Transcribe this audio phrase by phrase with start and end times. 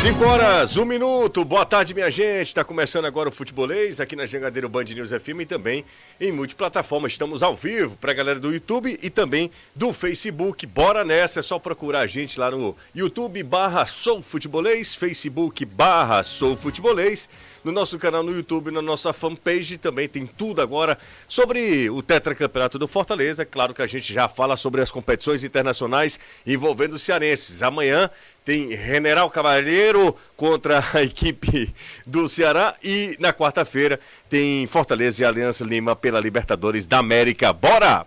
[0.00, 1.44] 5 horas, 1 um minuto.
[1.44, 2.48] Boa tarde, minha gente.
[2.48, 5.84] Está começando agora o Futebolês aqui na Jangadeiro Band News FM e também
[6.18, 7.06] em multiplataforma.
[7.06, 10.66] Estamos ao vivo para a galera do YouTube e também do Facebook.
[10.66, 16.22] Bora nessa, é só procurar a gente lá no YouTube barra Sou Futebolês, Facebook barra
[16.22, 17.28] Sou Futebolês
[17.64, 19.78] no nosso canal no YouTube, na nossa fanpage.
[19.78, 20.98] Também tem tudo agora
[21.28, 23.44] sobre o tetracampeonato do Fortaleza.
[23.44, 27.62] Claro que a gente já fala sobre as competições internacionais envolvendo os cearenses.
[27.62, 28.10] Amanhã
[28.44, 31.74] tem General Cavalheiro contra a equipe
[32.06, 37.52] do Ceará e na quarta-feira tem Fortaleza e Aliança Lima pela Libertadores da América.
[37.52, 38.06] Bora!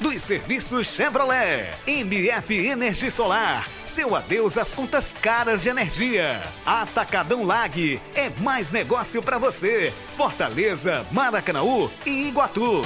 [0.00, 1.74] dos serviços Chevrolet.
[1.86, 3.68] MF Energia Solar.
[3.84, 6.42] Seu adeus às contas caras de energia.
[6.64, 8.00] Atacadão Lag.
[8.14, 9.92] É mais negócio para você.
[10.16, 12.82] Fortaleza, Maracanaú e Iguatu.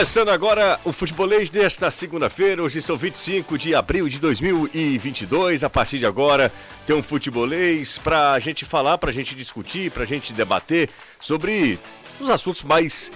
[0.00, 5.62] Começando agora o futebolês desta segunda-feira, hoje são 25 de abril de 2022.
[5.62, 6.50] A partir de agora
[6.86, 10.88] tem um futebolês para a gente falar, para a gente discutir, para a gente debater
[11.20, 11.78] sobre
[12.18, 13.12] os assuntos mais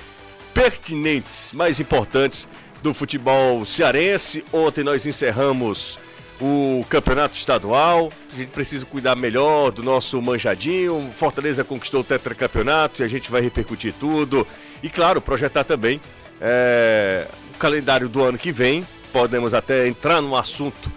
[0.52, 2.46] pertinentes, mais importantes
[2.82, 4.44] do futebol cearense.
[4.52, 5.98] Ontem nós encerramos
[6.38, 8.12] o campeonato estadual.
[8.30, 11.10] A gente precisa cuidar melhor do nosso manjadinho.
[11.14, 14.46] Fortaleza conquistou o tetracampeonato e a gente vai repercutir tudo.
[14.82, 15.98] E claro, projetar também
[16.46, 18.86] é, o calendário do ano que vem.
[19.10, 20.92] Podemos até entrar no assunto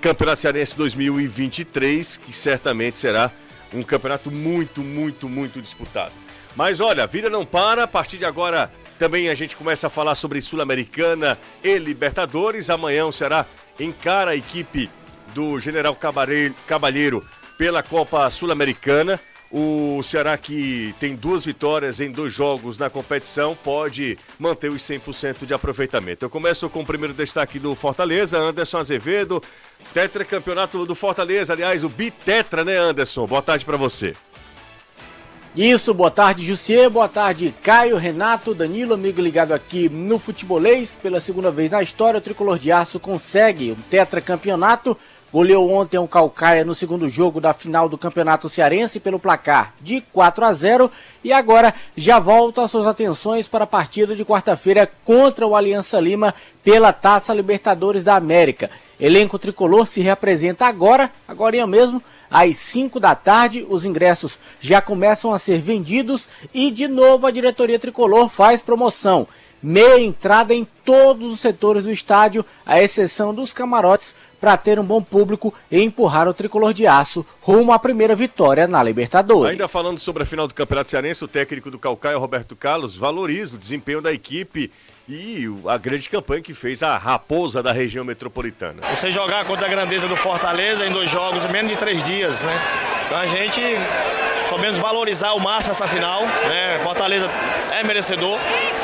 [0.00, 3.30] Campeonato Cearense 2023, que certamente será
[3.72, 6.12] um campeonato muito, muito, muito disputado.
[6.56, 7.84] Mas olha, a vida não para.
[7.84, 12.68] A partir de agora também a gente começa a falar sobre Sul-Americana e Libertadores.
[12.68, 13.46] Amanhã será
[13.78, 14.90] encara a equipe
[15.32, 15.96] do General
[16.66, 17.24] Cabalheiro
[17.56, 19.20] pela Copa Sul-Americana.
[19.52, 25.44] O Ceará, que tem duas vitórias em dois jogos na competição, pode manter os 100%
[25.44, 26.24] de aproveitamento.
[26.24, 29.42] Eu começo com o primeiro destaque do Fortaleza, Anderson Azevedo,
[29.92, 33.26] tetracampeonato do Fortaleza, aliás, o bitetra, né, Anderson?
[33.26, 34.14] Boa tarde para você.
[35.56, 40.96] Isso, boa tarde, Jussier, boa tarde, Caio, Renato, Danilo, amigo ligado aqui no Futebolês.
[41.02, 44.96] Pela segunda vez na história, o Tricolor de Aço consegue um tetracampeonato
[45.32, 50.00] goleou ontem o Calcaia no segundo jogo da final do Campeonato Cearense pelo placar de
[50.00, 50.90] 4 a 0
[51.22, 56.34] e agora já volta suas atenções para a partida de quarta-feira contra o Aliança Lima
[56.64, 58.70] pela Taça Libertadores da América.
[58.98, 63.66] Elenco tricolor se reapresenta agora, agora mesmo, às 5 da tarde.
[63.68, 69.26] Os ingressos já começam a ser vendidos e de novo a diretoria tricolor faz promoção
[69.62, 74.84] meia entrada em todos os setores do estádio, à exceção dos camarotes, para ter um
[74.84, 79.50] bom público e empurrar o tricolor de aço rumo à primeira vitória na Libertadores.
[79.50, 83.56] Ainda falando sobre a final do Campeonato Cearense, o técnico do Calcaia, Roberto Carlos, valoriza
[83.56, 84.72] o desempenho da equipe
[85.08, 88.80] e a grande campanha que fez a raposa da região metropolitana.
[88.94, 92.44] Você jogar contra a grandeza do Fortaleza em dois jogos, em menos de três dias,
[92.44, 92.60] né?
[93.06, 93.60] Então a gente
[94.48, 96.78] soubemos valorizar ao máximo essa final, né?
[96.82, 97.28] Fortaleza
[97.72, 98.38] é merecedor,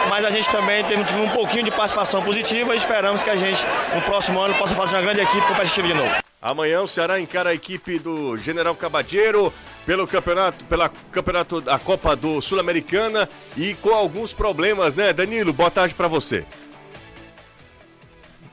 [0.08, 3.64] mas a gente também teve um pouquinho de participação positiva e esperamos que a gente,
[3.94, 6.10] no próximo ano, possa fazer uma grande equipe competitiva de novo.
[6.40, 9.52] Amanhã o Ceará encara a equipe do General Cabadeiro
[9.84, 15.52] pelo campeonato, pela campeonato da Copa do Sul-Americana e com alguns problemas, né, Danilo?
[15.52, 16.44] Boa tarde para você.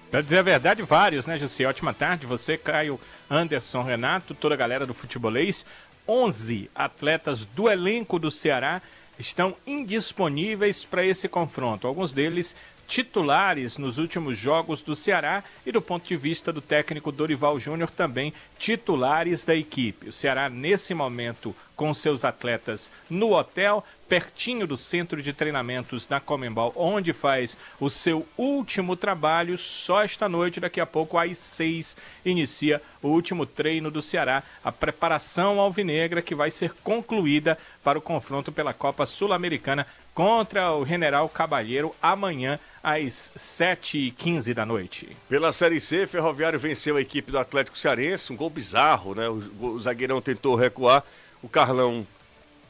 [0.09, 1.65] Pra dizer a verdade, vários, né, José?
[1.65, 2.27] Ótima tarde.
[2.27, 2.99] Você, Caio,
[3.29, 5.65] Anderson, Renato, toda a galera do futebolês.
[6.07, 8.81] 11 atletas do elenco do Ceará
[9.19, 11.87] estão indisponíveis para esse confronto.
[11.87, 12.55] Alguns deles
[12.87, 17.89] titulares nos últimos jogos do Ceará e, do ponto de vista do técnico Dorival Júnior,
[17.89, 20.09] também titulares da equipe.
[20.09, 26.19] O Ceará, nesse momento, com seus atletas no hotel, pertinho do centro de treinamentos da
[26.19, 29.57] Comembol, onde faz o seu último trabalho.
[29.57, 34.71] Só esta noite, daqui a pouco, às seis, inicia o último treino do Ceará, a
[34.71, 41.27] preparação alvinegra que vai ser concluída para o confronto pela Copa Sul-Americana contra o General
[41.27, 45.09] Cabalheiro amanhã às 7h15 da noite.
[45.27, 49.27] Pela Série C, Ferroviário venceu a equipe do Atlético Cearense, um gol bizarro, né?
[49.27, 51.03] O, o zagueirão tentou recuar,
[51.41, 52.05] o Carlão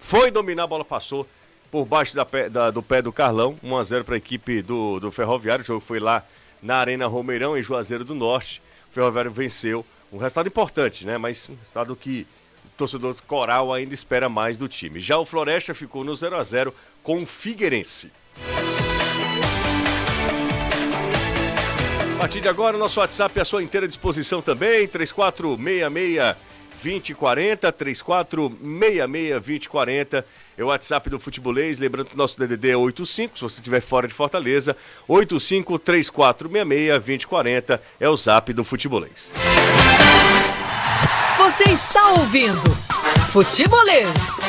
[0.04, 1.26] foi dominar, a bola passou
[1.72, 5.64] por baixo da, da, do pé do Carlão, 1x0 para a equipe do, do Ferroviário.
[5.64, 6.24] O jogo foi lá
[6.62, 8.62] na Arena Romeirão, em Juazeiro do Norte.
[8.92, 9.84] O Ferroviário venceu.
[10.12, 11.18] Um resultado importante, né?
[11.18, 12.28] Mas um resultado que
[12.66, 15.00] o torcedor coral ainda espera mais do time.
[15.00, 18.12] Já o Floresta ficou no 0 a 0 com o Figueirense.
[22.14, 26.36] A partir de agora, nosso WhatsApp é à sua inteira disposição também, 3466
[26.84, 30.26] 2040, 3466 2040
[30.58, 31.80] é o WhatsApp do Futebolês.
[31.80, 34.76] Lembrando que o nosso DDD é 85, se você estiver fora de Fortaleza,
[35.10, 39.34] 8534662040 é o zap do Futebolês.
[41.38, 42.70] Você está ouvindo
[43.32, 44.40] Futebolês.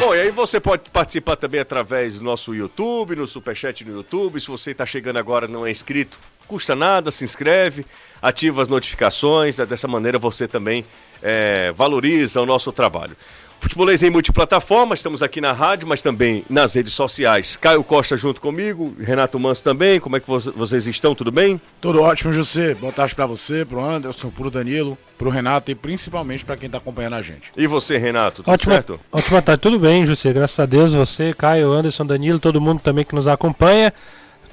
[0.00, 4.40] Bom, e aí você pode participar também através do nosso YouTube, no Superchat no YouTube.
[4.40, 6.16] Se você está chegando agora não é inscrito,
[6.46, 7.84] custa nada, se inscreve,
[8.22, 10.84] ativa as notificações, dessa maneira você também
[11.22, 13.16] é, valoriza o nosso trabalho.
[13.58, 17.56] Futebolês em multiplataforma, estamos aqui na rádio, mas também nas redes sociais.
[17.56, 19.98] Caio Costa junto comigo, Renato Manso também.
[19.98, 21.14] Como é que vocês estão?
[21.14, 21.60] Tudo bem?
[21.80, 22.74] Tudo ótimo, José.
[22.74, 26.78] Boa tarde para você, pro Anderson, pro Danilo, pro Renato e principalmente para quem está
[26.78, 27.50] acompanhando a gente.
[27.56, 29.00] E você, Renato, tudo ótima, certo?
[29.10, 30.32] Ótima tarde, tudo bem, José.
[30.32, 33.92] Graças a Deus, você, Caio, Anderson, Danilo, todo mundo também que nos acompanha.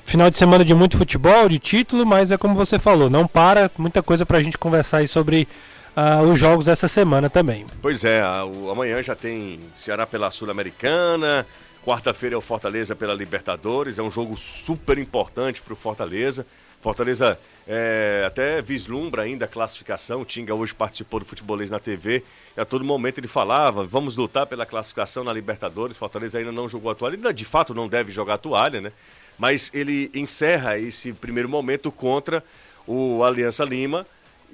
[0.06, 3.72] Final de semana de muito futebol, de título, mas é como você falou, não para,
[3.78, 5.48] muita coisa para a gente conversar aí sobre
[5.96, 7.66] uh, os jogos dessa semana também.
[7.82, 11.48] Pois é, o, amanhã já tem Ceará pela Sul-Americana,
[11.86, 16.46] quarta-feira é o Fortaleza pela Libertadores, é um jogo super importante para o Fortaleza.
[16.84, 20.20] Fortaleza é, até vislumbra ainda a classificação.
[20.20, 22.22] O Tinga hoje participou do futebolês na TV
[22.58, 25.96] e a todo momento ele falava: vamos lutar pela classificação na Libertadores.
[25.96, 28.92] Fortaleza ainda não jogou a toalha, ainda de fato não deve jogar a toalha, né?
[29.38, 32.44] Mas ele encerra esse primeiro momento contra
[32.86, 34.06] o Aliança Lima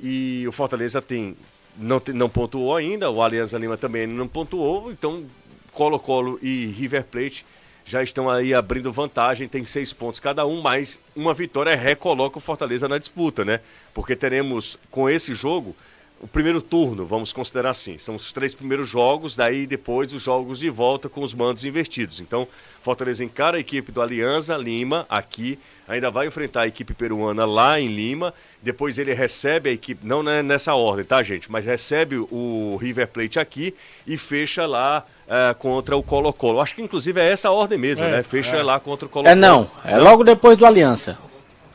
[0.02, 1.36] e o Fortaleza tem
[1.78, 5.26] não, não pontuou ainda, o Aliança Lima também não pontuou, então
[5.72, 7.46] Colo-Colo e River Plate
[7.86, 12.42] já estão aí abrindo vantagem, tem seis pontos cada um, mas uma vitória recoloca o
[12.42, 13.62] Fortaleza na disputa, né?
[13.94, 15.76] Porque teremos com esse jogo
[16.22, 17.98] o primeiro turno, vamos considerar assim.
[17.98, 22.20] São os três primeiros jogos, daí depois os jogos de volta com os mandos invertidos.
[22.20, 22.48] Então,
[22.82, 25.58] Fortaleza encara a equipe do Aliança Lima aqui,
[25.88, 28.34] ainda vai enfrentar a equipe peruana lá em Lima.
[28.62, 31.50] Depois ele recebe a equipe, não é nessa ordem, tá, gente?
[31.50, 33.74] Mas recebe o River Plate aqui
[34.06, 36.60] e fecha lá uh, contra o Colo-Colo.
[36.60, 38.24] Acho que inclusive é essa a ordem mesmo, é, né?
[38.24, 38.64] Fecha é.
[38.64, 39.32] lá contra o Colo-Colo.
[39.32, 41.18] É não, é logo depois do Aliança.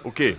[0.02, 0.36] O quê?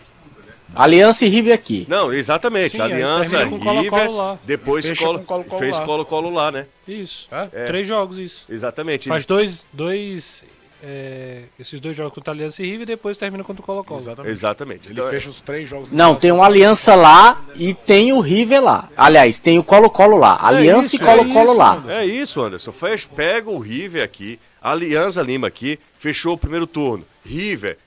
[0.74, 1.86] Aliança e River aqui.
[1.90, 2.72] Não, exatamente.
[2.72, 4.40] Sim, Aliança, River, Colo -Colo lá.
[4.44, 6.66] depois Colo, Colo -Colo fez Colo-Colo lá, né?
[6.88, 7.28] Isso.
[7.32, 7.66] É?
[7.66, 8.46] Três jogos, isso.
[8.50, 9.08] Exatamente.
[9.08, 10.44] Faz dois, dois
[10.88, 14.00] é, esses dois jogos contra a Aliança e River e depois termina contra o Colo-Colo.
[14.00, 14.32] Exatamente.
[14.32, 14.88] Exatamente.
[14.88, 15.92] Ele então, fecha os três jogos.
[15.92, 18.90] Não, tem o Aliança lá e tem o River lá.
[18.96, 20.40] Aliás, tem o Colo-Colo lá.
[20.40, 21.84] É Aliança isso, e Colo-Colo é lá.
[21.88, 22.72] É isso, Anderson.
[22.72, 27.04] Fecha, pega o River aqui, Aliança Lima aqui, fechou o primeiro turno.
[27.26, 27.78] River,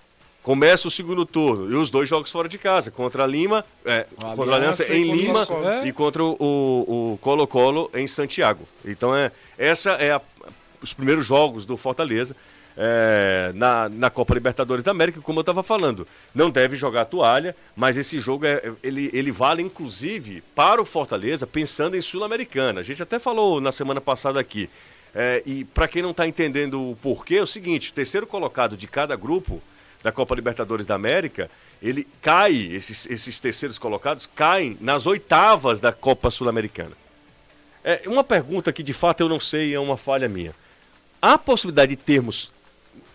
[0.48, 1.70] começa o segundo turno.
[1.70, 4.96] E os dois jogos fora de casa, contra a Lima, é, a contra a Aliança
[4.96, 5.46] em Lima
[5.84, 8.66] e contra o Colo-Colo em Santiago.
[8.82, 10.22] Então é essa é a,
[10.80, 12.34] os primeiros jogos do Fortaleza.
[12.80, 17.04] É, na, na Copa Libertadores da América, como eu estava falando, não deve jogar a
[17.04, 22.80] toalha, mas esse jogo é, ele, ele vale inclusive para o Fortaleza, pensando em Sul-Americana.
[22.80, 24.70] A gente até falou na semana passada aqui.
[25.14, 28.78] É, e para quem não está entendendo o porquê, é o seguinte: o terceiro colocado
[28.78, 29.60] de cada grupo
[30.02, 31.50] da Copa Libertadores da América,
[31.82, 36.96] ele cai, esses, esses terceiros colocados caem nas oitavas da Copa Sul-Americana.
[37.84, 40.54] É uma pergunta que de fato eu não sei, é uma falha minha.
[41.20, 42.50] Há possibilidade de termos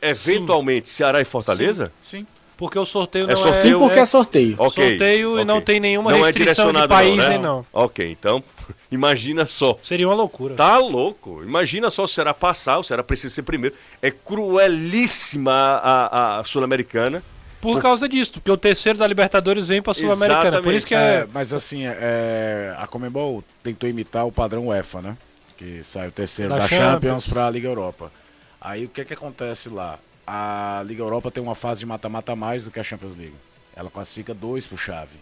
[0.02, 0.96] eventualmente Sim.
[0.96, 1.92] Ceará e Fortaleza?
[2.02, 2.20] Sim.
[2.20, 2.28] Sim.
[2.58, 3.62] Porque o sorteio é não sorteio, é...
[3.62, 4.56] Sim, porque é sorteio.
[4.58, 4.90] Okay.
[4.90, 5.42] Sorteio okay.
[5.42, 7.30] e não tem nenhuma não é restrição é de país não, né?
[7.30, 7.66] nem não.
[7.74, 8.44] Ok, então
[8.92, 9.78] Imagina só.
[9.82, 10.56] Seria uma loucura.
[10.56, 11.44] Tá louco.
[11.44, 13.76] Imagina só se será passar, o Ceará precisa ser primeiro.
[14.02, 17.24] É cruelíssima a, a Sul-Americana.
[17.60, 20.62] Por, Por causa disso, porque o terceiro da Libertadores vem para Sul-Americana.
[20.62, 20.98] Por isso que é...
[20.98, 25.18] é mas assim, é, a Comembol tentou imitar o padrão UEFA, né?
[25.58, 28.12] Que sai o terceiro da, da Champions, para a Liga Europa.
[28.60, 29.98] Aí o que é que acontece lá?
[30.26, 33.36] A Liga Europa tem uma fase de mata-mata mais do que a Champions League.
[33.76, 35.18] Ela classifica dois pro chave.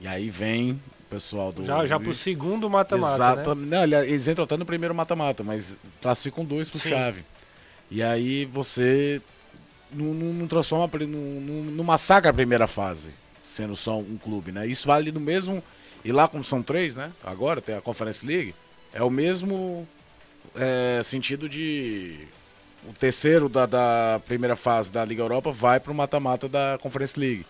[0.00, 1.64] E aí vem pessoal do.
[1.64, 3.14] Já, já pro segundo mata-mata.
[3.14, 3.54] Exato.
[3.54, 3.86] Né?
[3.86, 6.90] Não, eles entram até no primeiro mata-mata, mas classificam dois por Sim.
[6.90, 7.24] chave.
[7.90, 9.20] E aí você
[9.90, 14.66] não, não, não transforma, não, não, massacra a primeira fase, sendo só um clube, né?
[14.66, 15.62] Isso vale no mesmo.
[16.04, 17.10] E lá, como são três, né?
[17.24, 18.54] Agora tem a Conference League,
[18.92, 19.88] é o mesmo
[20.54, 22.20] é, sentido de.
[22.86, 27.18] O terceiro da, da primeira fase da Liga Europa vai para o mata-mata da Conference
[27.18, 27.44] League.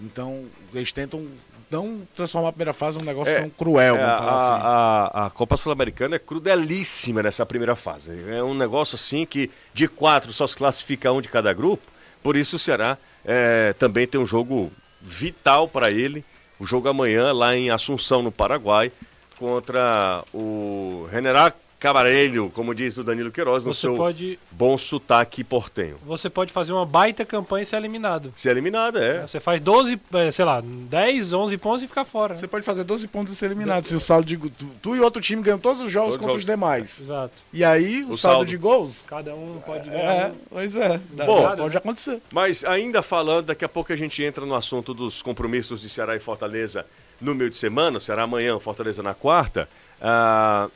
[0.00, 1.26] Então, eles tentam
[1.70, 4.64] não transformar a primeira fase num negócio É, tão cruel, É, vamos a, falar assim.
[4.64, 8.12] a- a Copa Sul-Americana é crudelíssima nessa primeira fase.
[8.30, 11.82] É um negócio assim que de quatro só se classifica um de cada grupo.
[12.22, 14.70] Por isso o Ceará é, também tem um jogo
[15.02, 16.24] vital para ele.
[16.58, 18.90] O jogo amanhã lá em Assunção, no Paraguai,
[19.38, 25.44] contra o General Cabarelho, como diz o Danilo Queiroz, no Você seu pode, bom sotaque
[25.44, 25.96] portenho.
[26.04, 28.32] você pode fazer uma baita campanha e ser eliminado.
[28.36, 29.20] Se eliminada, é.
[29.22, 32.34] Você faz 12, eh, sei lá, 10, 11 pontos e fica fora.
[32.34, 32.40] né?
[32.40, 33.84] Você pode fazer 12 pontos e ser eliminado.
[33.84, 34.36] Se o saldo de.
[34.36, 37.00] Tu, tu e outro time ganham todos os jogos Todos contra os os demais.
[37.00, 37.32] Exato.
[37.52, 38.46] E aí, o, O saldo, saldo.
[38.46, 39.04] de gols.
[39.06, 40.12] Cada um pode ganhar.
[40.28, 41.00] É, pois é.
[41.14, 41.56] Dá- Bom.
[41.56, 42.20] pode acontecer.
[42.32, 46.16] Mas ainda falando, daqui a pouco a gente entra no assunto dos compromissos de Ceará
[46.16, 46.84] e Fortaleza
[47.20, 49.68] no meio de semana, Ceará amanhã, Fortaleza na quarta.
[50.02, 50.68] Ah,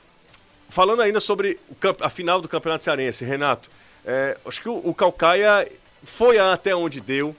[0.72, 1.58] falando ainda sobre
[2.00, 3.70] a final do Campeonato Cearense, Renato,
[4.06, 5.70] é, acho que o, o Calcaia
[6.02, 7.36] foi até onde deu,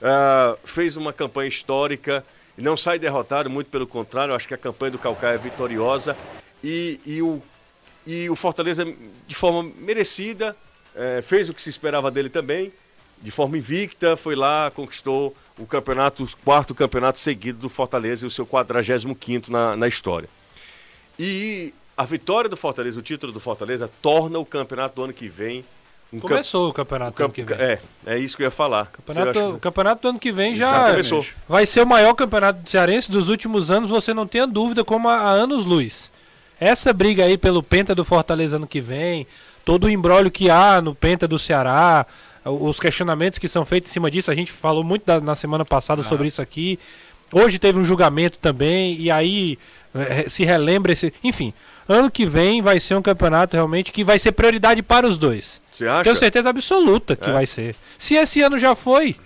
[0.00, 2.24] ah, fez uma campanha histórica,
[2.56, 6.16] não sai derrotado, muito pelo contrário, acho que a campanha do Calcaia é vitoriosa
[6.62, 7.42] e, e o
[8.06, 8.84] e o Fortaleza,
[9.26, 10.56] de forma merecida,
[10.94, 12.72] eh, fez o que se esperava dele também,
[13.20, 18.28] de forma invicta, foi lá, conquistou o campeonato, o quarto campeonato seguido do Fortaleza e
[18.28, 20.28] o seu 45 na, na história.
[21.18, 25.28] E a vitória do Fortaleza, o título do Fortaleza, torna o campeonato do ano que
[25.28, 25.64] vem
[26.12, 27.58] um camp- Começou o campeonato do camp- ano que vem.
[27.66, 28.90] É, é isso que eu ia falar.
[28.98, 31.26] O campeonato, o campeonato do ano que vem já Já começou.
[31.48, 35.16] vai ser o maior campeonato cearense dos últimos anos, você não tenha dúvida, como há
[35.16, 36.10] há anos-luz.
[36.60, 39.26] Essa briga aí pelo Penta do Fortaleza ano que vem,
[39.64, 42.06] todo o embrólio que há no Penta do Ceará,
[42.44, 45.34] o- os questionamentos que são feitos em cima disso, a gente falou muito da- na
[45.34, 46.78] semana passada sobre isso aqui.
[47.32, 49.58] Hoje teve um julgamento também, e aí
[49.92, 51.12] eh, se relembra esse.
[51.24, 51.52] Enfim,
[51.88, 55.60] ano que vem vai ser um campeonato realmente que vai ser prioridade para os dois.
[55.72, 56.04] Você acha?
[56.04, 57.32] Tenho certeza absoluta que É.
[57.32, 57.76] vai ser.
[57.98, 59.16] Se esse ano já foi.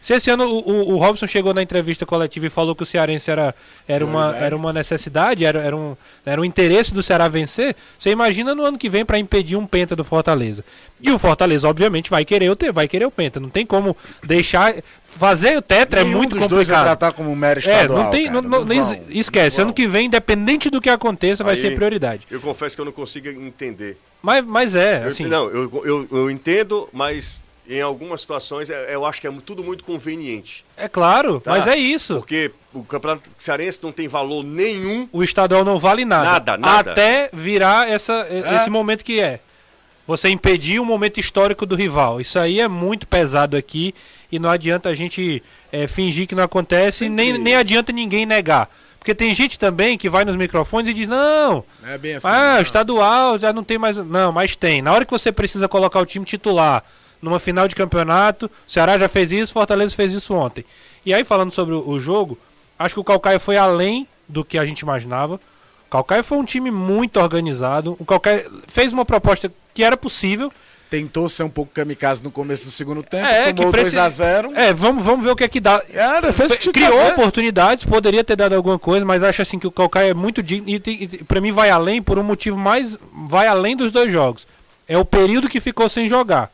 [0.00, 2.86] Se esse ano o, o, o Robson chegou na entrevista coletiva e falou que o
[2.86, 3.54] Cearense era,
[3.86, 8.10] era, uma, era uma necessidade, era, era, um, era um interesse do Ceará vencer, você
[8.10, 10.64] imagina no ano que vem para impedir um penta do Fortaleza.
[11.02, 13.38] E o Fortaleza, obviamente, vai querer o, te- vai querer o penta.
[13.40, 14.74] Não tem como deixar.
[15.06, 16.98] Fazer o Tetra é Nenhum muito dos dois vai complicado.
[16.98, 18.04] tratar como mero É, estadual.
[18.04, 18.26] não tem.
[18.26, 21.54] cara, não- não- não vão, esquece, não ano que vem, independente do que aconteça, vai
[21.56, 22.26] Aí, ser prioridade.
[22.30, 23.98] Eu confesso que eu não consigo entender.
[24.22, 25.24] Mas, mas é, Eu- assim.
[25.24, 29.62] não, eu, eu, eu entendo, mas em algumas situações é- eu acho que é tudo
[29.62, 30.64] muito conveniente.
[30.76, 31.50] É claro, Tá.
[31.52, 32.16] mas é isso.
[32.16, 35.08] Porque o campeonato cearense não tem valor nenhum.
[35.12, 36.24] o estadual não vale nada.
[36.32, 36.90] Nada, nada.
[36.92, 39.40] Até virar essa, esse momento que é.
[40.06, 42.20] Você impedir o momento histórico do rival.
[42.20, 43.94] Isso aí é muito pesado aqui
[44.32, 47.14] e não adianta a gente é, fingir que não acontece, Sempre.
[47.14, 48.68] nem, nem adianta ninguém negar.
[48.98, 52.26] Porque tem gente também que vai nos microfones e diz: não, Não é bem assim.
[52.26, 52.60] ah, não.
[52.62, 53.96] estadual já não tem mais.
[53.96, 54.82] Não, mas tem.
[54.82, 56.82] Na hora que você precisa colocar o time titular
[57.22, 60.64] numa final de campeonato, o Ceará já fez isso, Fortaleza fez isso ontem.
[61.04, 62.38] E aí, falando sobre o, jogo,
[62.78, 65.34] acho que o Calcaia foi além do que a gente imaginava.
[65.34, 67.96] O Calcaia foi um time muito organizado.
[67.98, 70.52] O Calcaia fez uma proposta que era possível.
[70.88, 74.52] Tentou ser um pouco kamikaze no começo do segundo tempo, É, tomou que preci- 2x0.
[74.56, 75.80] É, vamos, vamos ver o que é que dá.
[75.94, 77.12] Era, fez que Criou fazer.
[77.12, 80.68] oportunidades, poderia ter dado alguma coisa, mas acho assim que o Calcaia é muito digno.
[80.68, 82.98] E, tem- e pra mim vai além por um motivo mais.
[83.28, 84.48] Vai além dos dois jogos.
[84.88, 86.50] É o período que ficou sem jogar.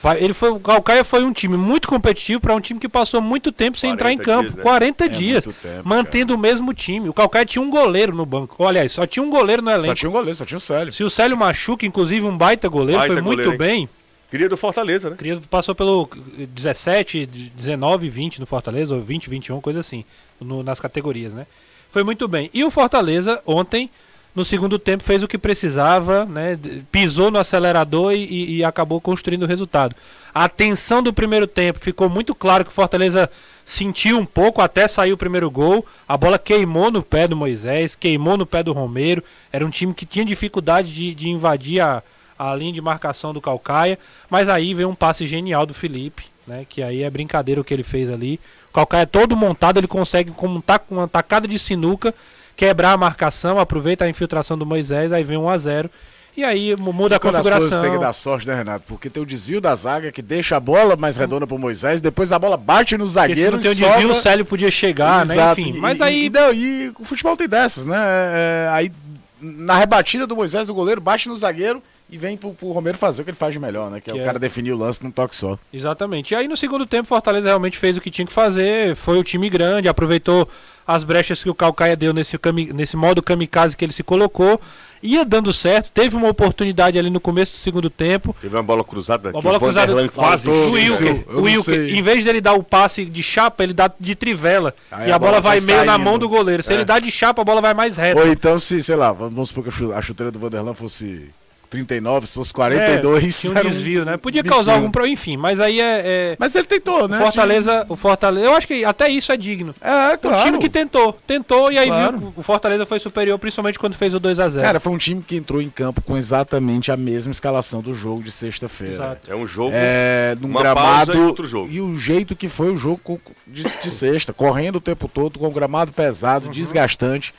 [0.00, 3.20] Vai- ele foi, o Calcaia foi um time muito competitivo para um time que passou
[3.20, 4.42] muito tempo sem entrar em 40 campo.
[4.44, 4.62] dias, né?
[4.62, 5.44] 40 É dias.
[5.44, 7.08] tempo, mantendo o mesmo time.
[7.08, 8.54] O Calcaia tinha um goleiro no banco.
[8.60, 9.94] Olha aí, só tinha um goleiro no Só elenco.
[9.96, 10.92] tinha um goleiro, só tinha o Célio.
[10.92, 13.56] Se o Célio machuca, inclusive um baita goleiro, Baita foi muito hein?
[13.58, 13.88] bem.
[14.30, 15.16] Queria do Fortaleza, né?
[15.16, 16.08] Queria- Passou pelo
[16.54, 20.04] 17, 19, 20 no Fortaleza, ou 20, 21, coisa assim,
[20.40, 21.46] no- nas categorias, né?
[21.90, 22.50] Foi muito bem.
[22.52, 23.90] E o Fortaleza, ontem,
[24.34, 26.58] no segundo tempo, fez o que precisava, né?
[26.92, 29.96] Pisou no acelerador e, e- acabou construindo o resultado.
[30.32, 33.28] A tensão do primeiro tempo ficou muito claro que o Fortaleza
[33.64, 35.84] sentiu um pouco até sair o primeiro gol.
[36.08, 39.24] A bola queimou no pé do Moisés, queimou no pé do Romero.
[39.52, 42.02] Era um time que tinha dificuldade de, de invadir a,
[42.38, 43.98] a linha de marcação do Calcaia.
[44.30, 46.64] Mas aí veio um passe genial do Felipe, né?
[46.68, 48.38] Que aí é brincadeira o que ele fez ali.
[48.70, 52.14] O Calcaia todo montado, ele consegue, como com uma tacada de sinuca,
[52.58, 55.90] quebrar a marcação, aproveita a infiltração do Moisés, aí vem 1 a 0
[56.36, 57.82] E aí mu- muda a Quando as coisas configuração.
[57.90, 58.84] tem que dar sorte, né, Renato?
[58.88, 62.32] Porque tem o desvio da zaga que deixa a bola mais redonda pro Moisés, depois
[62.32, 64.44] a bola bate no Porque se zagueiro não tem o e desvio, o sobra- Célio
[64.44, 65.34] podia chegar, né?
[65.34, 65.60] Exato.
[65.60, 67.96] Enfim, E- mas e- aí E, não, e o futebol tem dessas, né?
[67.96, 68.92] É, aí,
[69.40, 73.22] na rebatida do Moisés, do goleiro, bate no zagueiro e vem pro, pro Romero fazer
[73.22, 74.00] o que ele faz de melhor, né?
[74.00, 75.56] Que, Que é é- o cara definir o lance num toque só.
[75.72, 76.32] Exatamente.
[76.32, 78.94] E aí no segundo tempo, Fortaleza realmente fez o que tinha que fazer.
[78.96, 80.48] Foi o time grande, aproveitou
[80.88, 82.38] as brechas que o Calcaia deu nesse,
[82.74, 84.58] nesse modo kamikaze que ele se colocou.
[85.00, 88.34] Ia dando certo, teve uma oportunidade ali no começo do segundo tempo.
[88.40, 91.04] Teve uma bola cruzada Uma bola o Vanderlan cruzada quase o Faltou, chuta.
[91.04, 91.36] Wilker.
[91.36, 94.74] O Wilker, em vez dele dar o passe de chapa, ele dá de trivela.
[94.90, 96.04] Aí e a a bola, bola vai vai meio na saindo.
[96.04, 96.64] mão do goleiro.
[96.64, 96.76] Se É.
[96.76, 98.18] ele dá de chapa, a bola vai mais reta.
[98.18, 101.28] Ou então, se, sei lá, vamos supor que a chuteira do Vanderlan fosse
[101.70, 104.16] 39, se fosse 42, É, tinha um desvio, né?
[104.16, 105.36] Podia causar algum problema, enfim.
[105.36, 106.02] Mas aí é.
[106.04, 107.18] é- Mas ele tentou, o né?
[107.18, 108.46] Fortaleza, o Fortaleza.
[108.46, 109.74] Eu acho que até isso é digno.
[109.80, 110.44] É, O claro.
[110.44, 112.18] time que tentou, tentou e aí Claro.
[112.18, 114.92] viu que o Fortaleza foi superior, principalmente quando fez o 2 a 0 Cara, foi
[114.92, 118.94] um time que entrou em campo com exatamente a mesma escalação do jogo de sexta-feira.
[118.94, 119.30] Exato.
[119.30, 119.70] É um jogo.
[119.74, 121.70] É, num Uma gramado pausa e outro jogo.
[121.70, 125.46] e o jeito que foi o jogo de, de sexta, correndo o tempo todo, com
[125.46, 126.52] o gramado pesado, Uhum.
[126.52, 127.34] desgastante.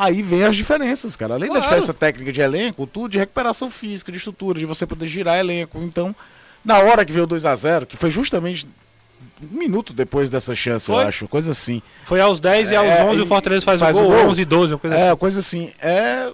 [0.00, 1.34] Aí vem as diferenças, cara.
[1.34, 1.62] Além da Claro.
[1.64, 5.78] diferença técnica de elenco, tudo de recuperação física, de estrutura, de você poder girar elenco.
[5.82, 6.14] Então,
[6.64, 8.66] na hora que veio o 2 a 0 que foi justamente
[9.42, 11.02] um minuto depois dessa chance, Foi.
[11.02, 11.82] eu acho, coisa assim.
[12.04, 14.12] Foi aos 10 e aos É, 11 o e- Fortaleza faz, faz o o gol,
[14.22, 14.26] gol.
[14.30, 15.16] 11 e 12, uma coisa É, assim.
[15.16, 15.72] coisa assim.
[15.80, 16.30] É.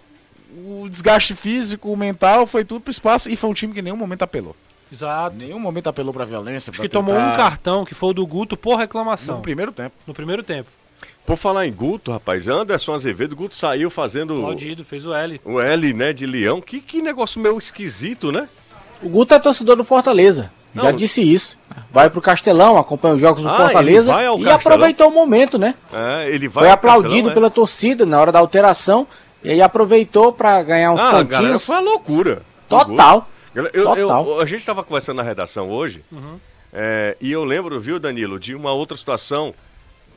[0.56, 3.82] O desgaste físico, o mental, foi tudo pro espaço e foi um time que em
[3.82, 4.54] nenhum momento apelou.
[4.92, 5.34] Exato.
[5.36, 6.70] Nenhum momento apelou pra violência.
[6.70, 9.36] Acho pra que tomou tentar- um cartão, que foi o do Guto, por reclamação.
[9.36, 9.94] no primeiro tempo.
[10.06, 10.68] No primeiro tempo.
[11.26, 15.40] Por falar em Guto, rapaz, Anderson Azevedo, Guto saiu fazendo Aplaudido, fez o L.
[15.44, 16.60] o L, né, de leão.
[16.60, 18.46] Que, que negócio meio esquisito, né?
[19.02, 20.50] O Guto é torcedor do Fortaleza.
[20.74, 20.92] Já Não.
[20.92, 21.56] disse isso.
[21.90, 24.56] Vai pro Castelão, acompanha os jogos do Ah, Fortaleza ele vai ao e Castelão?
[24.56, 25.74] aproveitou o momento, né?
[25.92, 27.34] É, ele vai Foi aplaudido Castelão, né?
[27.34, 29.06] pela torcida na hora da alteração
[29.42, 31.64] e aí aproveitou pra ganhar uns Ah, galera, pontinhos.
[31.64, 32.42] foi uma loucura.
[32.68, 33.28] Total.
[33.54, 34.26] Eu- eu- Total.
[34.26, 36.02] eu- a gente estava conversando na redação hoje
[36.72, 39.54] é, e eu lembro, viu, Danilo, de uma outra situação,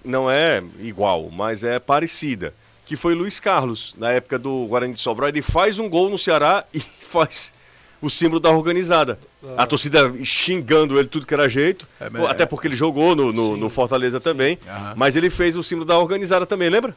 [0.08, 2.54] não é igual, mas é parecida,
[2.86, 5.30] que foi Luiz Carlos, na época do Guarani de Sobral.
[5.30, 7.54] Ele faz um gol no Ceará e faz
[8.02, 9.20] o símbolo da organizada.
[9.58, 13.58] A torcida xingando ele tudo que era jeito, mas- até porque ele jogou no, no-
[13.58, 14.58] no Fortaleza também,
[14.96, 16.96] mas ele fez o símbolo da organizada também, lembra?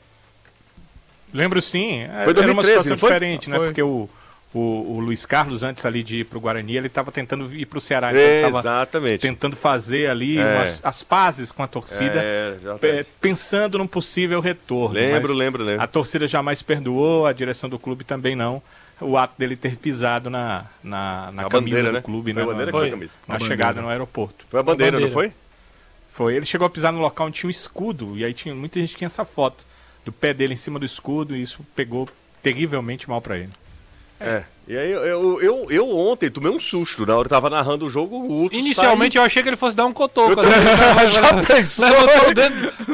[1.32, 2.00] Lembro sim.
[2.00, 3.56] É, Foi Era uma 2013, situação diferente, né?
[3.56, 3.66] Foi.
[3.68, 4.08] Porque o,
[4.52, 7.80] o, o Luiz Carlos, antes ali de ir pro Guarani, ele estava tentando ir pro
[7.80, 8.10] Ceará.
[8.10, 9.20] Então Exatamente.
[9.20, 10.56] tentando fazer ali É.
[10.56, 14.94] umas- as pazes com a torcida, É, já é, pensando num possível retorno.
[14.96, 15.82] Lembro, lembro, lembro.
[15.82, 18.60] A torcida jamais perdoou, a direção do clube também não.
[19.00, 22.00] O ato dele ter pisado na, na, na camisa bandeira, do né?
[22.02, 22.42] clube, Foi né?
[22.42, 23.14] a bandeira na, que foi a camisa.
[23.26, 23.82] na A chegada bandeira.
[23.82, 24.44] no aeroporto.
[24.50, 25.30] Foi a bandeira, não bandeira.
[25.32, 25.40] foi?
[26.12, 28.78] Foi, ele chegou a pisar no local onde tinha um escudo, e aí tinha, muita
[28.80, 29.64] gente tinha essa foto
[30.04, 32.08] do pé dele em cima do escudo, e isso pegou
[32.42, 33.50] terrivelmente mal pra ele.
[34.20, 34.42] É.
[34.68, 37.50] E aí eu, eu, eu, eu ontem tomei um susto na hora que eu tava
[37.50, 38.16] narrando o jogo.
[38.24, 40.32] O Guto Inicialmente eu achei que ele fosse dar um cotoco.
[40.32, 41.86] Eu assim, também- já- pensou?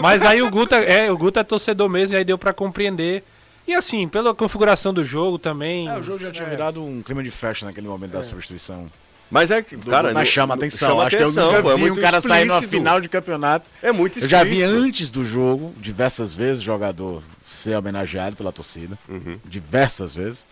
[0.00, 3.22] Mas aí o Guto é, o Guto é torcedor mesmo, e aí deu pra compreender.
[3.66, 5.88] E assim, pela configuração do jogo também.
[5.88, 8.90] É, o jogo já tinha virado um clima de festa naquele momento da substituição.
[9.28, 10.12] Mas é que, cara.
[10.14, 10.88] mas chama atenção.
[10.90, 12.70] Chama Acho atenção, que eu pô, é nunca vi um muito cara sair numa explícito.
[12.76, 13.68] final de campeonato.
[13.82, 14.84] É muito Eu já vi explícito.
[14.86, 18.96] antes do jogo, diversas vezes, jogador ser homenageado pela torcida.
[19.08, 19.36] Uhum.
[19.44, 20.46] Diversas vezes.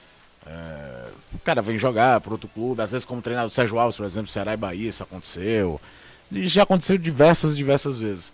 [0.46, 4.04] É, o cara vem jogar para outro clube, às vezes como treinador Sérgio Alves, por
[4.06, 5.80] exemplo, Ceará e Bahia, isso aconteceu.
[6.30, 8.32] E já aconteceu diversas, diversas vezes.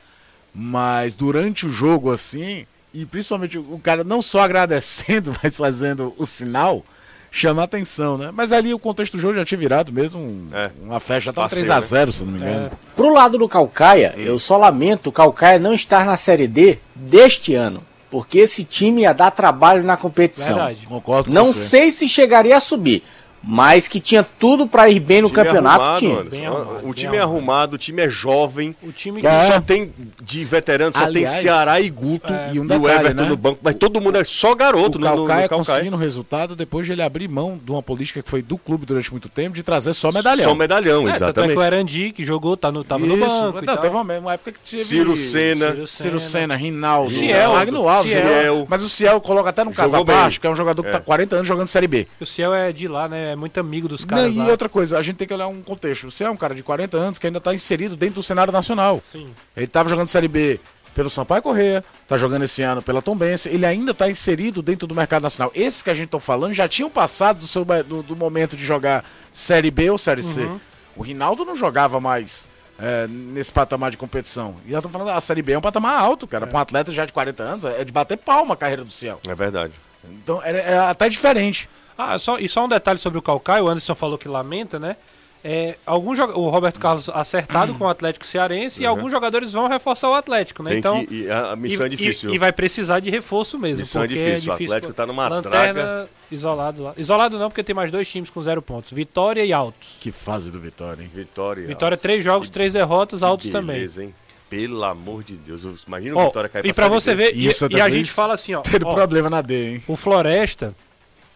[0.54, 6.26] Mas durante o jogo, assim, e principalmente o cara não só agradecendo, mas fazendo o
[6.26, 6.84] sinal,
[7.30, 8.30] chama a atenção, né?
[8.32, 10.70] Mas ali o contexto do jogo já tinha virado mesmo um- É.
[10.82, 12.66] uma festa, já tava Passeio, 3x0, se não me engano.
[12.66, 16.78] É, Pro lado do Calcaia, eu só lamento o Calcaia não estar na Série D
[16.96, 17.84] deste ano.
[18.10, 20.46] Porque esse time ia dar trabalho na competição.
[20.56, 20.86] verdade.
[20.86, 21.60] Concordo com Não você.
[21.68, 23.04] sei se chegaria a subir,
[23.42, 26.12] mas que tinha tudo pra ir bem no Time campeonato arrumado, tinha.
[26.20, 26.30] Anderson.
[26.30, 27.74] Bem arrumado, o bem time é arrumado.
[27.74, 28.76] o time é jovem.
[28.82, 29.46] O time É.
[29.46, 33.00] Só tem de veterano, só Aliás, tem Ceará e Guto e um e o detalhe,
[33.00, 33.28] Everton né?
[33.28, 33.58] no banco.
[33.62, 36.86] Mas todo mundo é só garoto o no, no, no Calcaia conseguindo o resultado depois
[36.86, 39.62] de ele abrir mão de uma política que foi do clube durante muito tempo de
[39.62, 40.44] trazer só medalhão.
[40.44, 41.52] Só medalhão, É, tanto é exatamente.
[41.54, 43.62] que o Erandi, que jogou, tá no, tava no Isso, banco.
[43.62, 45.70] e não, teve uma, uma época que teve Ciro Senna.
[45.72, 48.10] Ciro Ciro Senna, Rinaldo, Ciel, Magno Alves.
[48.12, 48.26] Ciel.
[48.26, 48.66] Ciel.
[48.68, 51.00] Mas o Ciel coloca até num caso abaixo, que é um jogador que tá É.
[51.00, 52.06] 40 anos jogando Série B.
[52.20, 53.29] O Ciel é de lá, né?
[53.32, 54.46] É muito amigo dos Não, caras e lá.
[54.48, 56.06] outra coisa, a gente tem que olhar um contexto.
[56.06, 58.52] O Ciel é um cara de 40 anos que ainda está inserido dentro do cenário
[58.52, 59.02] nacional.
[59.10, 59.28] Sim.
[59.56, 60.60] Ele estava jogando Série B
[60.94, 64.94] pelo Sampaio Correia, tá jogando esse ano pela Tombense, ele ainda está inserido dentro do
[64.94, 65.52] mercado nacional.
[65.54, 68.64] Esses que a gente está falando já tinham passado do, seu, do, do momento de
[68.64, 70.42] jogar Série B ou Série C.
[70.42, 70.60] Uhum.
[70.96, 72.46] O Rinaldo não jogava mais
[72.78, 74.56] é, nesse patamar de competição.
[74.66, 76.46] E nós estamos falando, a Série B é um patamar alto, cara.
[76.46, 79.20] Para um atleta já de 40 anos, é de bater palma a carreira do Ciel.
[79.28, 79.74] É verdade.
[80.04, 81.68] Então é, é até diferente.
[82.00, 84.96] Ah, só, e só um detalhe sobre o Calcaio, o Anderson falou que lamenta, né?
[85.42, 89.68] É, alguns joga- o Roberto Carlos acertado com o Atlético Cearense e alguns jogadores vão
[89.68, 90.70] reforçar o Atlético, né?
[90.72, 92.30] Tem então, que, e a, a missão e, é difícil.
[92.30, 93.78] E, e vai precisar de reforço mesmo.
[93.78, 96.08] Missão é porque difícil, o Atlético tá numa Lanterna, draga.
[96.30, 96.92] isolado lá.
[96.94, 98.92] Isolado não, porque tem mais dois times com zero pontos.
[98.92, 99.96] Vitória e Altos.
[99.98, 101.10] Que fase do Vitória, hein?
[101.14, 101.66] Vitória.
[101.66, 103.76] Vitória, três jogos, três derrotas, Altos também.
[103.76, 104.14] Beleza, hein?
[104.50, 107.46] Pelo amor de Deus, imagina o Ó, Vitória cair e pra Série você ver, e,
[107.46, 109.82] E a gente fala assim, ó, Tendo ó, problema na D, hein?
[109.88, 110.74] o Floresta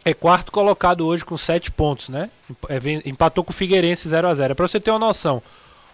[0.05, 2.31] é quarto colocado hoje com sete pontos, né?
[2.69, 5.43] É, Empatou com o Figueirense 0 a 0 Pra você ter uma noção,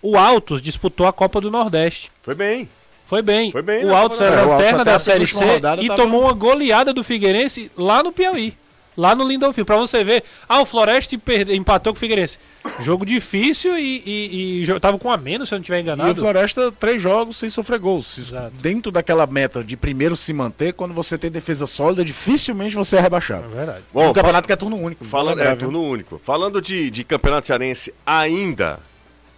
[0.02, 2.10] o Altos disputou a Copa do Nordeste.
[2.22, 2.68] Foi bem.
[3.06, 3.50] Foi bem.
[3.50, 4.34] Foi bem o Altos era.
[4.36, 7.70] É, Altos lanterna da a Série C rodada e tava- tomou uma goleada do Figueirense
[7.76, 8.54] lá no Piauí.
[9.00, 9.64] Lá no Lindolfo.
[9.64, 11.16] Pra você ver, ah, o Floresta
[11.52, 12.38] empatou com o Figueirense.
[12.80, 15.82] Jogo difícil e, e, e tava com a menos, se eu não estiver E o
[15.84, 16.14] enganado.
[16.20, 18.18] Floresta, três jogos sem sofrer gols.
[18.18, 18.52] Exato.
[18.60, 22.98] Dentro daquela meta de primeiro se manter, quando você tem defesa sólida, dificilmente você é
[22.98, 23.48] É rebaixado.
[23.48, 23.82] verdade.
[23.92, 25.04] Bom, um campeonato que é turno único.
[25.04, 26.20] Falando, é, turno único.
[26.22, 28.78] Falando de, de Campeonato Cearense ainda,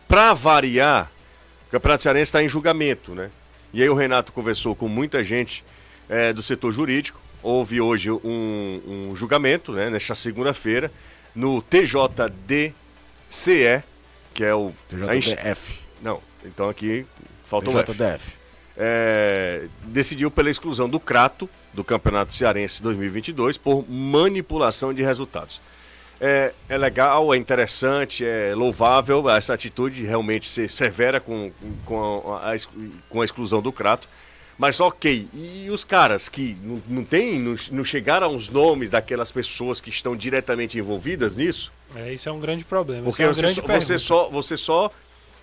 [0.09, 1.09] pra variar,
[1.69, 3.31] o Campeonato Cearense está em julgamento, né?
[3.73, 5.65] E aí o Renato conversou com muita gente
[6.09, 7.22] é, do setor jurídico.
[7.43, 10.91] Houve hoje um, um julgamento, né, nesta segunda-feira,
[11.35, 12.75] no TJDCE,
[14.33, 14.73] que é o...
[14.89, 15.79] TJDF.
[16.01, 17.05] Não, então aqui
[17.45, 18.33] falta um F TJDF.
[18.77, 25.61] é, decidiu pela exclusão do Crato do Campeonato Cearense 2022 por manipulação de resultados.
[26.21, 31.51] É, é legal, é interessante, é louvável essa atitude de realmente ser severa com,
[31.85, 32.55] com, a,
[33.09, 34.09] com a exclusão do Crato.
[34.59, 39.33] Mas ok, e os caras que não, não tem, não, não chegaram aos nomes daquelas
[39.33, 41.73] pessoas que estão diretamente envolvidas nisso?
[41.97, 43.05] É, isso é um grande problema.
[43.05, 44.93] Porque é você, grande só, você só, você só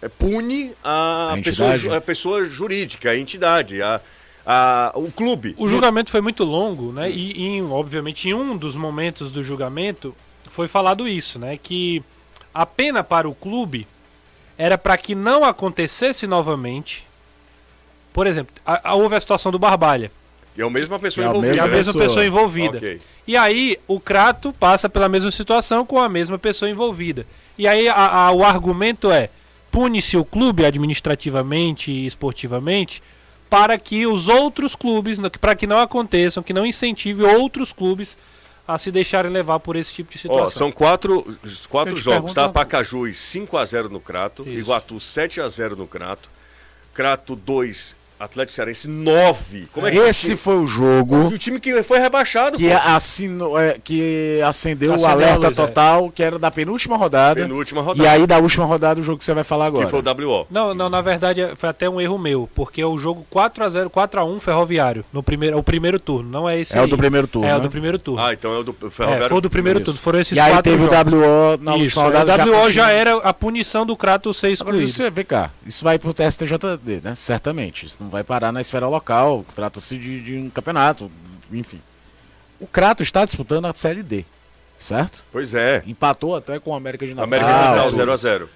[0.01, 3.99] é, pune a, A pessoa, a pessoa jurídica, a entidade, a,
[4.45, 5.55] a, o clube.
[5.57, 7.09] O julgamento foi muito longo, né?
[7.09, 10.15] E, em, obviamente, em um dos momentos do julgamento
[10.49, 11.57] foi falado isso, né?
[11.57, 12.01] Que
[12.53, 13.87] a pena para o clube
[14.57, 17.05] era para que não acontecesse novamente.
[18.13, 20.11] Por exemplo, a, a- houve a situação do Barbalha.
[20.57, 21.55] E é a mesma pessoa É a envolvida.
[21.55, 22.05] E a mesma mesma pessoa.
[22.05, 22.77] pessoa envolvida.
[22.77, 22.99] Ok.
[23.27, 27.25] E aí o Crato passa pela mesma situação com a mesma pessoa envolvida.
[27.57, 29.29] E aí a- a- o argumento é:
[29.71, 33.01] pune-se o clube administrativamente e esportivamente
[33.49, 38.17] para que os outros clubes, para que não aconteçam, que não incentive outros clubes
[38.67, 40.57] a se deixarem levar por esse tipo de Ó, situação.
[40.57, 41.25] são quatro,
[41.69, 42.47] quatro jogos, tá?
[42.49, 44.59] Pacajus 5x0 no Crato, Isso.
[44.59, 46.29] Iguatu 7x0 no Crato,
[46.93, 49.67] Crato 2, Atlético Cearense 9.
[49.73, 52.71] Como é que Esse o foi o jogo e o time que foi rebaixado, que,
[52.71, 55.61] assinou, é, que acendeu, Acendeu o alerta luz, é.
[55.65, 57.41] total, que era da penúltima rodada.
[57.41, 58.11] Penúltima E rodada.
[58.11, 59.85] aí, da última rodada, o jogo que você vai falar agora.
[59.85, 60.47] que foi o WO.
[60.49, 63.69] Não, não, na verdade é- foi até um erro meu, porque o jogo 4 a
[63.69, 66.83] 0, 4 a 1 Ferroviário no primeiro, o primeiro turno, não é esse É o
[66.83, 66.89] aí.
[66.89, 67.63] do primeiro turno, É o né?
[67.63, 68.21] do primeiro turno.
[68.23, 69.29] Ah, então é o do É, Ferroviário.
[69.29, 69.85] foi o do primeiro Isso.
[69.85, 69.99] turno.
[69.99, 71.13] Foram esses E aí teve jogos.
[71.13, 72.45] o WO na Isso, última rodada.
[72.45, 74.87] o WO já era a punição do Kratos ser Agora, excluído.
[74.91, 77.15] você vê cá, isso vai pro TSTJD, né?
[77.15, 77.85] Certamente.
[77.85, 81.09] Isso não vai parar na esfera local, trata-se de, de um campeonato,
[81.51, 81.81] enfim.
[82.59, 84.25] O Crato está disputando a Série D,
[84.77, 85.23] certo?
[85.31, 85.81] Pois é.
[85.87, 87.23] Empatou até com o América de Natal.
[87.25, 88.01] América de Natal tudo.
[88.11, 88.47] 0x0.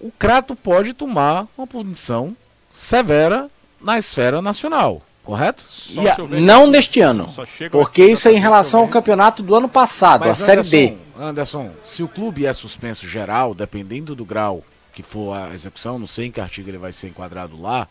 [0.00, 2.36] O Crato pode tomar uma punição
[2.72, 3.48] severa
[3.80, 5.62] na esfera nacional, correto?
[5.66, 7.32] Só E a- não neste ano.
[7.70, 10.96] Porque nesse isso é em campeonato relação ao campeonato do ano passado, a Série D.
[11.18, 16.06] Anderson, se o clube é suspenso geral, dependendo do grau que for a execução, não
[16.06, 17.88] sei em que artigo ele vai ser enquadrado lá,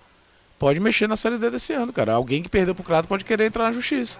[0.60, 2.13] pode mexer na Série D desse ano, cara.
[2.13, 4.20] Alguém que perdeu pro Crato pode querer entrar na justiça.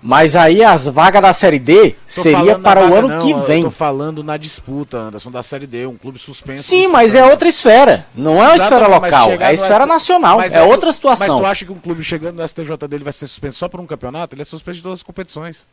[0.00, 3.26] Mas aí as vagas da Série D Tô seria para na o vaga, ano não,
[3.26, 3.62] que Eu vem.
[3.64, 6.62] tô falando na disputa, Anderson, da Série D, um clube suspenso.
[6.62, 8.06] Sim, mas é outra esfera.
[8.14, 10.36] Não é uma esfera local, é a esfera ST nacional.
[10.38, 11.26] Mas É tu- outra situação.
[11.26, 13.80] Mas tu acha que um clube chegando no STJ dele vai ser suspenso só por
[13.80, 14.36] um campeonato?
[14.36, 15.66] Ele é suspenso de todas as competições.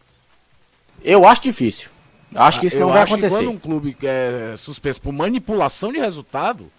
[1.04, 1.90] Eu acho difícil.
[2.34, 3.30] Acho que isso Ah, Eu não vai acontecer.
[3.36, 6.72] quando um clube é suspenso por manipulação de resultado,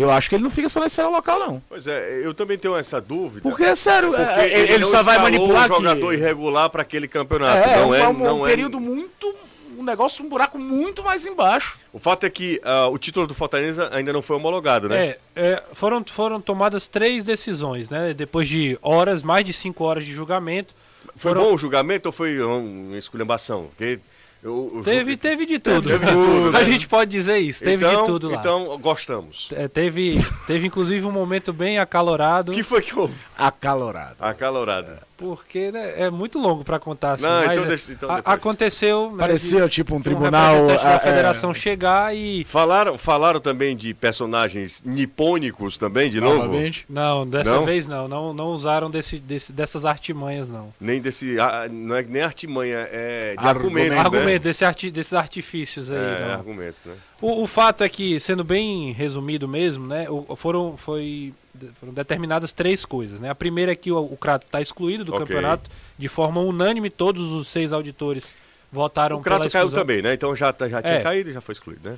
[0.00, 1.62] eu acho que ele não fica só na esfera local, não.
[1.68, 3.48] Pois é, eu também tenho essa dúvida.
[3.48, 6.16] Porque, sério, Porque é, ele, ele, só vai manipular um jogador aqui.
[6.16, 7.56] irregular para aquele campeonato.
[7.58, 9.34] É, não um, é, um, não um é- período muito.
[9.76, 11.76] Um negócio, um buraco muito mais embaixo.
[11.92, 15.06] O fato é que ah, o título do Fortaleza ainda não foi homologado, né?
[15.08, 18.14] É, é, foram, foram tomadas três decisões, né?
[18.14, 20.74] Depois de horas, mais de cinco horas de julgamento.
[21.16, 23.66] Foi foram- bom o julgamento ou foi uma esculhambação?
[23.76, 23.98] Porque
[24.44, 25.88] eu, eu- Teve, teve de tudo.
[25.88, 26.58] Teve de tudo, né?
[26.58, 28.38] A gente pode dizer isso, teve então, de tudo lá.
[28.38, 29.48] Então, gostamos.
[29.52, 33.14] É, teve, teve inclusive um momento bem acalorado, O que foi que houve?
[33.38, 34.16] Acalorado.
[34.20, 34.92] Acalorado.
[35.16, 37.24] Porque né, é muito longo para contar assim.
[37.24, 39.10] Não, mas então é, deixa- então a- aconteceu.
[39.12, 40.52] né, Parecia de- tipo um de tribunal.
[40.54, 42.44] representante ah, da é, federação chegar e.
[42.44, 46.38] Falaram, falaram também de personagens nipônicos também, de novo?
[46.44, 46.84] novamente.
[46.88, 47.64] Não, dessa Não?
[47.64, 48.32] vez não, não.
[48.34, 50.72] Não usaram desse, desse- dessas artimanhas, não.
[50.80, 51.38] Nem desse.
[51.40, 53.92] ah, não é nem artimanha, é de Argumento.
[53.92, 53.98] argumentos.
[54.04, 54.38] Argumento, Né?
[54.38, 55.96] desse arti- desses artifícios aí.
[55.96, 56.32] É, não.
[56.34, 56.94] argumentos, né?
[57.20, 61.32] O, o fato é que, sendo bem resumido mesmo, né, foram, foi,
[61.80, 63.20] foram determinadas três coisas.
[63.20, 63.30] Né?
[63.30, 65.26] A primeira é que o, o Crato está excluído do Ok.
[65.26, 68.34] campeonato de forma unânime, todos os seis auditores
[68.72, 69.82] votaram O pela Crato caiu exclusão.
[69.86, 70.14] também, né?
[70.14, 71.02] Então já, tá- já tinha É.
[71.02, 71.96] caído e já foi excluído, né?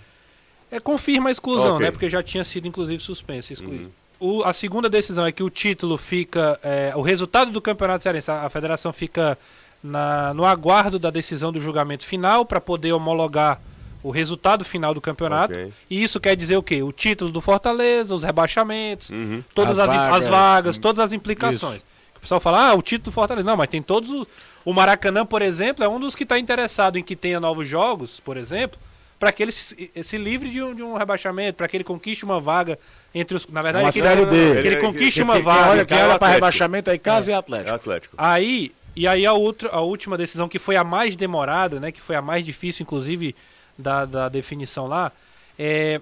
[0.71, 1.87] É, confirma a exclusão, Ok.
[1.87, 1.91] né?
[1.91, 3.85] Porque já tinha sido, inclusive, suspenso excluído.
[4.21, 4.39] Uhum.
[4.39, 6.59] o- a segunda decisão é que o título fica.
[6.63, 9.37] é, o resultado do campeonato cearense, a, a federação fica
[9.83, 13.61] na- no aguardo da decisão do julgamento final para poder homologar
[14.07, 15.53] o resultado final do campeonato.
[15.53, 15.73] Ok.
[15.91, 16.83] E isso quer dizer o quê?
[16.83, 19.43] O título do Fortaleza, os rebaixamentos, Uhum.
[19.55, 20.81] todas As as, as vagas, vagas, sim.
[20.81, 21.81] todas as implicações.
[22.17, 23.47] O pessoal fala, ah, o título do Fortaleza.
[23.47, 24.27] Não, mas tem todos os.
[24.65, 28.19] O Maracanã, por exemplo, é um dos que está interessado em que tenha novos jogos,
[28.19, 28.79] por exemplo,
[29.19, 32.25] para que ele se, se livre de um, de um rebaixamento, para que ele conquiste
[32.25, 32.79] uma vaga
[33.15, 33.47] entre os.
[33.47, 34.31] Na verdade, Uma que ele- série D.
[34.31, 35.71] que ele Ele- conquiste que- uma Quem vaga.
[35.71, 37.75] olha, quem cara, olha para rebaixamento aí, Casa e É Atlético.
[37.77, 38.15] Atlético.
[38.19, 42.01] Aí, e aí a, outra, a última decisão, que foi a mais demorada, né, que
[42.01, 43.37] foi a mais difícil, inclusive,
[43.79, 45.13] da, da definição lá,
[45.59, 46.01] é,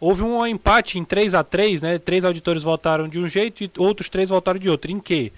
[0.00, 1.98] houve um empate em 3 a 3 né?
[1.98, 4.90] Três auditores votaram de um jeito e outros três votaram de outro.
[4.90, 5.32] Em que?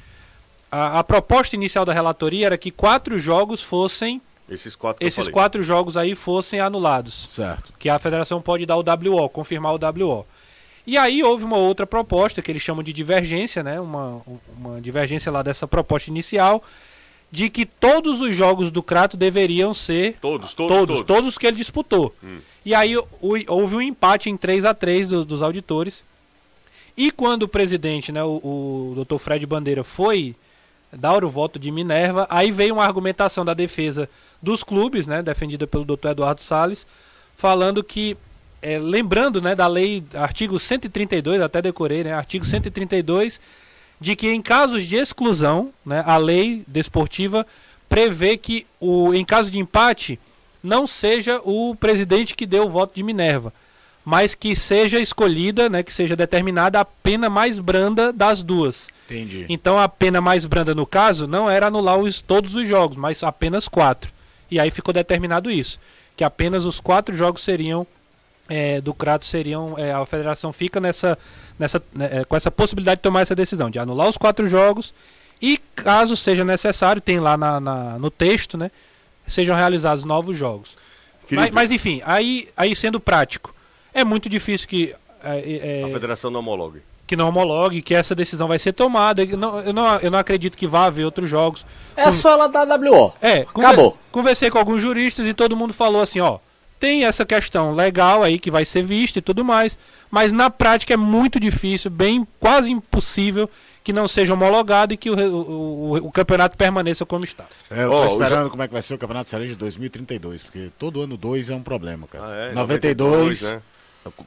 [0.70, 4.20] A, a proposta inicial da relatoria era que quatro jogos fossem.
[4.48, 5.32] Esses quatro que eu Esses falei.
[5.32, 7.72] quatro jogos aí fossem anulados Certo.
[7.78, 10.26] que a federação pode dar o WO, confirmar o WO.
[10.86, 13.78] E aí houve uma outra proposta que eles chamam de divergência, né?
[13.80, 14.20] Uma,
[14.58, 16.64] uma divergência lá dessa proposta inicial,
[17.32, 21.06] de que todos os jogos do Crato deveriam ser Todos, todos, todos, todos.
[21.06, 22.14] todos que ele disputou.
[22.64, 23.06] E aí o-
[23.46, 26.02] houve um empate em 3 a 3 dos, dos auditores.
[26.96, 29.16] E quando o presidente, né, o, o Dr.
[29.18, 30.34] Fred Bandeira, foi
[30.92, 34.10] dar o voto de Minerva, aí veio uma argumentação da defesa
[34.42, 36.08] dos clubes, né, defendida pelo Dr.
[36.08, 36.84] Eduardo Salles,
[37.36, 38.16] falando que,
[38.60, 43.40] é, lembrando né, da lei, artigo 132, até decorei, né, artigo 132,
[44.00, 47.46] de que em casos de exclusão, né, a lei desportiva
[47.88, 50.18] prevê que o, em caso de empate
[50.62, 53.52] não seja o presidente que deu o voto de Minerva,
[54.04, 58.88] mas que seja escolhida, né, que seja determinada a pena mais branda das duas.
[59.04, 59.44] Entendi.
[59.48, 63.22] Então a pena mais branda no caso não era anular os, todos os jogos, mas
[63.22, 64.10] apenas quatro.
[64.50, 65.78] E aí ficou determinado isso,
[66.16, 67.86] que apenas os quatro jogos seriam
[68.50, 71.16] é, do Crato seriam é, a federação fica nessa,
[71.58, 74.92] nessa né, é, com essa possibilidade de tomar essa decisão de anular os quatro jogos
[75.40, 78.70] e caso seja necessário tem lá na, na- no texto, né,
[79.26, 80.76] sejam realizados novos jogos.
[81.30, 83.54] Mas, mas, enfim, aí, aí sendo prático,
[83.94, 86.82] é muito difícil que é, é, A federação não homologue.
[87.06, 89.22] que não homologue, que essa decisão vai ser tomada.
[89.22, 91.64] Eu não, eu não, eu não acredito que vá haver outros jogos.
[91.96, 93.12] É só ela dar WO.
[93.22, 93.98] É, conver- Acabou.
[94.10, 96.38] Conversei com alguns juristas e todo mundo falou assim, ó,
[96.80, 99.78] tem essa questão legal aí que vai ser vista e tudo mais,
[100.10, 103.48] mas na prática é muito difícil, bem quase impossível
[103.84, 107.44] que não seja homologado e que o, o, o- o campeonato permaneça como está.
[107.70, 109.56] É, eu Ó, tô o esperando como é que vai ser o Campeonato Cearense de
[109.58, 112.24] 2032, porque todo ano 2 é um problema, cara.
[112.26, 112.52] Ah, é?
[112.54, 113.62] 92, né?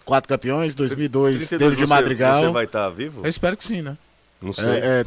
[0.06, 2.42] quatro campeões, 2002, 32 David você- Madrigal.
[2.44, 3.22] Você vai estar vivo?
[3.24, 3.98] Eu espero que sim, né?
[4.42, 4.66] Não sei.
[4.66, 5.06] É, é,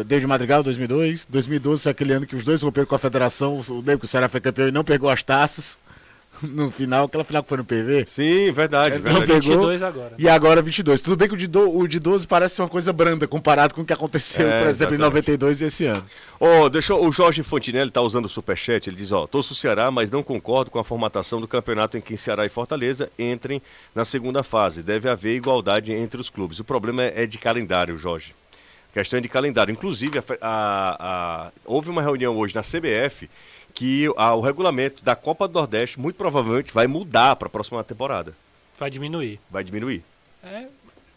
[0.00, 1.26] é, David Madrigal, 2002.
[1.28, 3.58] 2012 foi aquele ano que os dois romperam com a federação.
[3.68, 5.78] O lembro que o Ceará foi campeão e não pegou as taças
[6.42, 7.04] no final.
[7.06, 8.04] Aquela final que foi no PV.
[8.06, 9.14] Sim, verdade, É, verdade.
[9.18, 9.40] não pegou.
[9.58, 10.12] 22 agora.
[10.18, 11.00] E agora 22.
[11.00, 13.74] Tudo bem que o de, do- o de 12 parece ser uma coisa branda comparado
[13.74, 15.02] com o que aconteceu, É, por exemplo, em exatamente.
[15.02, 16.04] 92 e esse ano.
[16.38, 19.90] Ó, deixa o Jorge Fontinelli tá usando o superchat, ele diz, ó, torço o Ceará,
[19.90, 23.62] mas não concordo com a formatação do campeonato em que Ceará e Fortaleza entrem
[23.94, 24.82] na segunda fase.
[24.82, 26.58] Deve haver igualdade entre os clubes.
[26.60, 28.34] O problema é, é de calendário, Jorge.
[28.92, 29.70] Questão de calendário.
[29.72, 33.28] Inclusive, a a- a- houve uma reunião hoje na CBF
[33.76, 37.84] que a- o regulamento da Copa do Nordeste muito provavelmente vai mudar para a próxima
[37.84, 38.32] temporada.
[38.80, 39.38] Vai diminuir.
[39.50, 40.02] Vai diminuir.
[40.42, 40.64] É,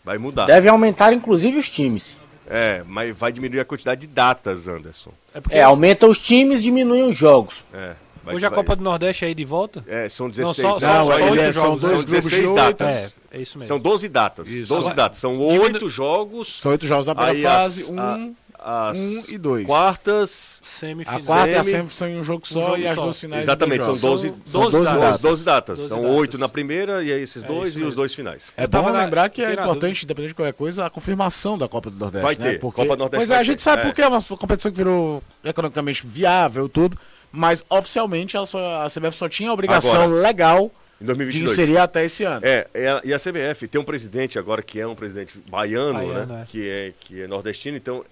[0.04, 0.46] Vai mudar.
[0.46, 2.18] Deve aumentar, inclusive, os times.
[2.48, 5.12] É, mas vai diminuir a quantidade de datas, Anderson.
[5.36, 7.64] é porque É, aumenta os times, diminuem os jogos.
[7.74, 7.94] É,
[8.24, 9.84] vai- hoje a vai- Copa do Nordeste é aí de volta?
[9.88, 10.90] É, são Não, 16 só- datas.
[10.90, 11.38] só- só é- são jogos.
[11.42, 12.56] dois São grupos de 16 oito.
[12.56, 13.18] datas.
[13.32, 13.68] É, é isso mesmo.
[13.68, 14.50] São 12 datas.
[14.50, 14.70] Isso.
[14.74, 15.18] 12 Só- datas.
[15.20, 16.60] São Diminu- oito jogos.
[16.60, 18.30] São oito jogos na primeira Aí fase, as- um, a-
[18.64, 19.66] as um e dois.
[19.66, 20.60] Quartas.
[20.62, 21.22] a Semifinal.
[21.24, 23.04] quarta e a Semi- sempre são em um jogo Um só jogo e as só.
[23.04, 23.42] duas finais.
[23.42, 24.22] em Exatamente, são jogos.
[24.24, 25.02] 12, São 12 12 datas.
[25.02, 25.22] datas.
[25.22, 25.78] 12 datas.
[25.78, 26.18] 12 São datas.
[26.18, 28.54] oito na primeira e aí esses É dois e os dois finais.
[28.58, 31.90] É bom na- lembrar que é importante, independente de qualquer coisa, a confirmação da Copa
[31.90, 32.24] do Nordeste.
[32.24, 32.52] Vai né?
[32.54, 32.60] ter.
[32.60, 32.82] Porque...
[32.82, 33.64] Copa do Nordeste Pois é, a gente ter.
[33.64, 33.86] sabe É.
[33.86, 36.98] porque é uma competição que virou economicamente viável tudo,
[37.32, 41.52] mas oficialmente ela só- a CBF só tinha a obrigação Agora, legal Em de 2022.
[41.52, 42.42] inserir até esse ano.
[42.44, 46.26] É, é, e a CBF tem um presidente agora que é um presidente baiano, Baiano,
[46.34, 46.42] né?
[46.42, 46.46] é.
[46.52, 48.04] Que, é, que é nordestino, então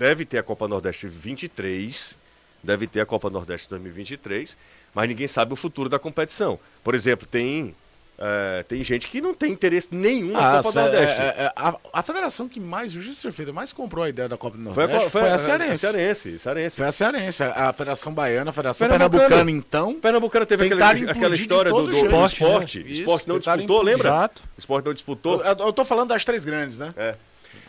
[0.00, 2.16] deve ter a Copa Nordeste 23,
[2.62, 4.56] deve ter a Copa Nordeste 2023,
[4.94, 6.58] mas ninguém sabe o futuro da competição.
[6.82, 7.74] Por exemplo, tem,
[8.18, 11.20] é, tem gente que não tem interesse nenhum na Ah, Copa Nordeste.
[11.20, 14.56] é- é- a, a federação que mais, justiça feita, mais comprou a ideia da Copa
[14.56, 15.78] do Foi, Nordeste a, foi, a Cearense.
[15.78, 16.76] Cearense, Cearense.
[16.76, 19.28] Foi a Cearense, a Federação Baiana, a Federação Pernambucana.
[19.28, 20.00] Pernambucana, então.
[20.00, 20.94] Pernambucana teve aquela
[21.36, 22.08] de história do, do, jeito.
[22.08, 22.48] do Esporte, né?
[22.48, 22.80] esporte.
[22.80, 24.08] Isso, esporte não disputou, lembra?
[24.08, 24.42] Exato.
[24.56, 25.44] esporte não disputou.
[25.44, 26.94] Eu, eu tô falando das três grandes, né?
[26.96, 27.14] É.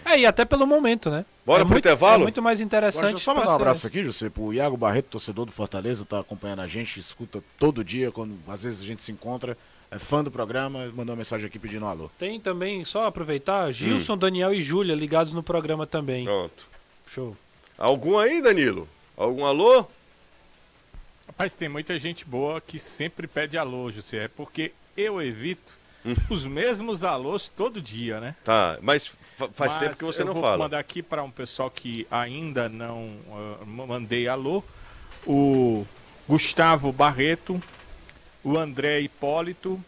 [0.06, 1.26] É, e até pelo momento, né?
[1.46, 2.22] Bora é pro muito, intervalo?
[2.22, 3.02] É muito mais interessante.
[3.04, 6.20] Deixa eu só mandar um abraço aqui, José, pro Iago Barreto, torcedor do Fortaleza, tá
[6.20, 9.58] acompanhando a gente, escuta todo dia, quando às vezes a gente se encontra.
[9.90, 12.10] é fã do programa, mandou uma mensagem aqui pedindo um alô.
[12.18, 16.26] Tem também, só aproveitar, Gilson, Daniel e Júlia ligados no programa também.
[16.26, 16.68] Pronto.
[17.08, 17.36] Show.
[17.78, 18.88] Algum aí, Danilo?
[19.18, 19.86] Algum alô?
[21.28, 24.26] Rapaz, tem muita gente boa que sempre pede alô, José.
[24.26, 25.81] É porque eu evito Hum.
[26.30, 28.36] Os mesmos alôs todo dia, né?
[28.44, 30.58] Tá, mas fa- faz Mas tempo que você eu não vou fala.
[30.58, 34.64] mandar aqui para um pessoal que ainda não ah, mandei alô.
[35.26, 35.86] O
[36.28, 37.62] Gustavo Barreto,
[38.44, 39.80] o André Hipólito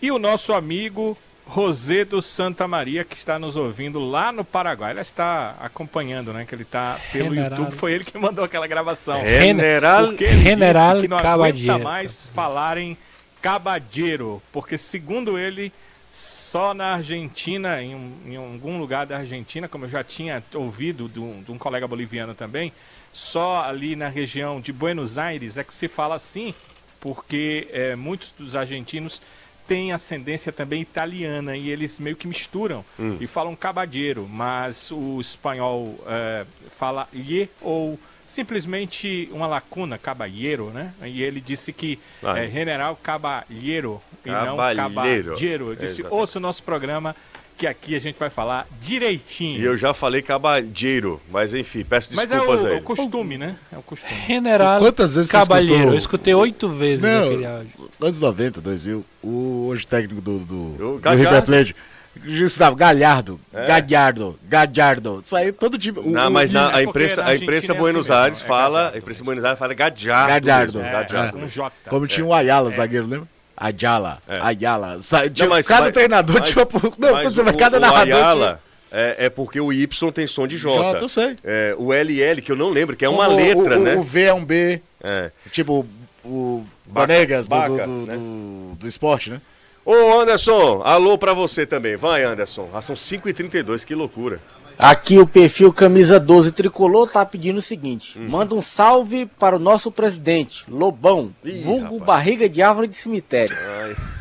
[0.00, 4.92] e o nosso amigo Rosedo Santa Maria, que está nos ouvindo lá no Paraguai.
[4.92, 6.44] Ela está acompanhando, né?
[6.44, 7.58] Que ele está pelo General.
[7.58, 7.76] YouTube.
[7.76, 9.20] Foi ele que mandou aquela gravação.
[9.20, 10.06] General.
[10.06, 12.96] Porque ele General disse que não aguenta mais falar em
[13.42, 15.72] cabadeiro, porque segundo ele,
[16.10, 21.08] só na Argentina, em, um- em algum lugar da Argentina, como eu já tinha ouvido
[21.08, 22.72] de um, de um colega boliviano também,
[23.12, 26.54] só ali na região de Buenos Aires é que se fala assim,
[27.00, 29.20] porque eh, muitos dos argentinos
[29.66, 32.84] têm ascendência também italiana e eles meio que misturam
[33.20, 36.44] e falam cabadeiro, mas o espanhol eh,
[36.78, 40.92] fala lhe ou simplesmente uma lacuna, cabalheiro, né?
[41.04, 45.32] E ele disse que Ah, é general cabalheiro e não Cabalheiro.
[45.70, 46.20] Eu disse, Exatamente.
[46.20, 47.14] ouça o nosso programa
[47.62, 49.60] que aqui a gente vai falar direitinho.
[49.60, 52.82] E eu já falei cabalheiro, mas enfim, peço Mas é desculpas o, a é o
[52.82, 53.56] costume, né?
[53.72, 54.20] É o costume.
[54.26, 55.74] General Quantas vezes você Cabalheiro.
[55.74, 55.92] escutou?
[55.92, 57.24] Eu escutei oito vezes Não.
[57.24, 57.90] aquele áudio.
[58.00, 61.08] Anos 90, 2000, o hoje técnico do, do, do.
[61.10, 61.76] River Plate,
[62.14, 66.00] Gustavo, Galhardo, Galhardo, Galhardo, isso aí todo tipo.
[66.00, 68.44] o- Não, o- mas na, É a imprensa, a imprensa é Buenos assim Aires é
[68.44, 70.28] fala, Gallardo a imprensa Buenos Aires fala Gadiardo.
[70.46, 70.72] Gallardo.
[70.78, 71.38] mesmo, É, Gadiardo.
[71.38, 71.72] com J.
[71.88, 73.28] Como tinha o Ayala, zagueiro, lembra?
[73.56, 74.40] Ayala, É.
[74.42, 74.98] Ayala.
[75.32, 76.66] Tinha- mas- cada mas- treinador mas- tinha.
[76.98, 80.46] Não, mas o- mas cada o narrador Ayala é, é porque o Y tem som
[80.46, 80.74] de J.
[80.76, 81.36] J, eu sei.
[81.42, 83.14] É, o LL, que eu não lembro, que é tinha.
[83.18, 83.94] uma O- letra, o, né?
[83.96, 85.30] O V é um B, É.
[85.50, 85.86] tipo
[86.24, 88.14] o Banegas Baca, do, do, né?
[88.16, 89.40] do- do esporte, né?
[89.84, 91.96] Ô, Anderson, alô pra você também.
[91.96, 92.68] Vai, Anderson.
[92.72, 94.40] Ah, são 5h32, que loucura.
[94.78, 99.58] Aqui o perfil Camisa 12 Tricolor tá pedindo o seguinte: manda um salve para o
[99.58, 102.02] nosso presidente, Lobão, Ih, vulgo rapaz.
[102.02, 103.54] barriga de árvore de cemitério.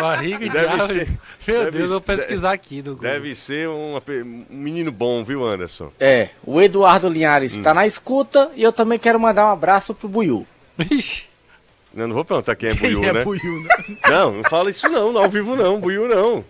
[0.00, 0.92] Barriga de Deve árvore.
[0.92, 1.08] ser-
[1.46, 2.94] Meu deve Deus, eu vou ser- pesquisar aqui do.
[2.96, 5.90] Deve ser uma pe- um menino bom, viu, Anderson?
[6.00, 10.08] É, o Eduardo Linhares tá na escuta e eu também quero mandar um abraço pro
[10.08, 10.44] Buiu.
[10.90, 11.26] Ixi,
[11.96, 13.24] Eu não vou perguntar quem é Buiu, Quem é né?
[13.24, 13.96] Buiu, né?
[14.10, 16.44] Não, não fala isso não, não, ao vivo não, Buiu não.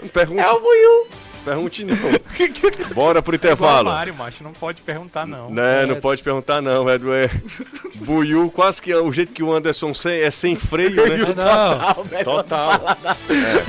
[0.00, 1.06] Não pergunte, É o Buiu.
[1.44, 1.96] pergunte não.
[2.94, 3.90] Bora pro intervalo.
[3.90, 5.48] Mário, macho, não pode perguntar, não.
[5.50, 7.12] Né, não pode perguntar não, Edu.
[7.14, 7.30] É...
[7.96, 11.16] Buiu, quase que é o jeito que o Anderson sem- é sem freio, né?
[11.34, 12.24] não.
[12.24, 12.80] Total.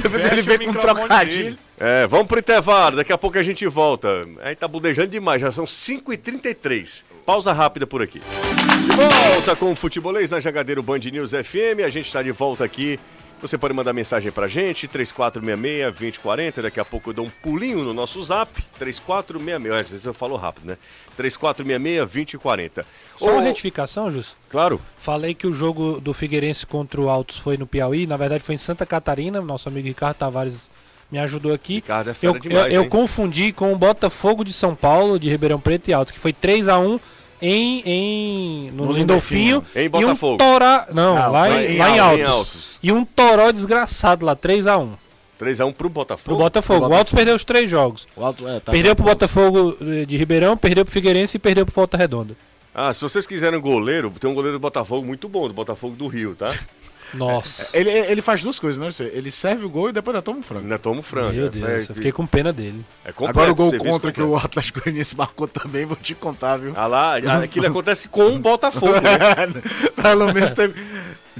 [0.01, 1.57] Depois ele vem com um trocadilho.
[1.79, 4.27] É, vamos pro intervalo, daqui a pouco a gente volta.
[4.41, 7.03] Aí tá budejando demais, já são 5h33.
[7.25, 8.19] Pausa rápida por aqui.
[8.19, 11.83] De volta com o Futebolês na Jagadeiro Band News FM.
[11.85, 12.99] A gente está de volta aqui.
[13.41, 16.61] Você pode mandar mensagem pra gente, 3466-2040.
[16.61, 19.85] Daqui a pouco eu dou um pulinho no nosso zap, 3466.
[19.85, 20.77] Às vezes eu falo rápido, né?
[21.19, 22.85] 3466-2040.
[23.17, 24.35] Só uma Ô, retificação, Jus.
[24.49, 24.79] Claro.
[24.97, 28.55] Falei que o jogo do Figueirense contra o Altos foi no Piauí, na verdade foi
[28.55, 29.41] em Santa Catarina.
[29.41, 30.69] Nosso amigo Ricardo Tavares
[31.13, 31.75] me ajudou aqui.
[31.75, 35.29] Ricardo é fera eu, demais, eu, eu confundi com o Botafogo de São Paulo, de
[35.29, 36.99] Ribeirão Preto e Altos, que foi 3 a 1
[37.39, 39.63] em, em no, No Lindolfinho.
[39.75, 40.33] Em E Botafogo.
[40.33, 42.19] um torá, não, Não, lá, em, em lá em Altos.
[42.19, 42.79] Em Altos.
[42.81, 44.93] E um toró desgraçado lá, 3 a 1
[45.39, 46.37] 3x1 pro pro Botafogo.
[46.37, 46.87] Botafogo.
[46.87, 48.07] O Altos perdeu os três jogos.
[48.15, 51.75] O alto, é, tá perdeu pro Botafogo de Ribeirão, perdeu pro Figueirense e perdeu pro
[51.75, 52.35] Volta Redonda.
[52.73, 55.95] Ah, se vocês quiserem um goleiro, tem um goleiro do Botafogo muito bom, do Botafogo
[55.95, 56.49] do Rio, tá?
[57.13, 57.69] Nossa.
[57.77, 59.07] Ele, ele faz duas coisas, né?
[59.13, 60.63] Ele serve o gol e depois ainda toma um frango.
[60.63, 61.33] Ainda toma o frango.
[61.33, 62.83] Meu é, Deus, eu é, fiquei com pena dele.
[63.05, 64.45] é completo, Agora o gol contra que o completo.
[64.45, 66.73] Atlético Goianiense marcou também, vou te contar, viu?
[66.75, 69.61] Ah lá, aquilo acontece com o Botafogo, né?
[70.01, 70.73] Pelo menos teve.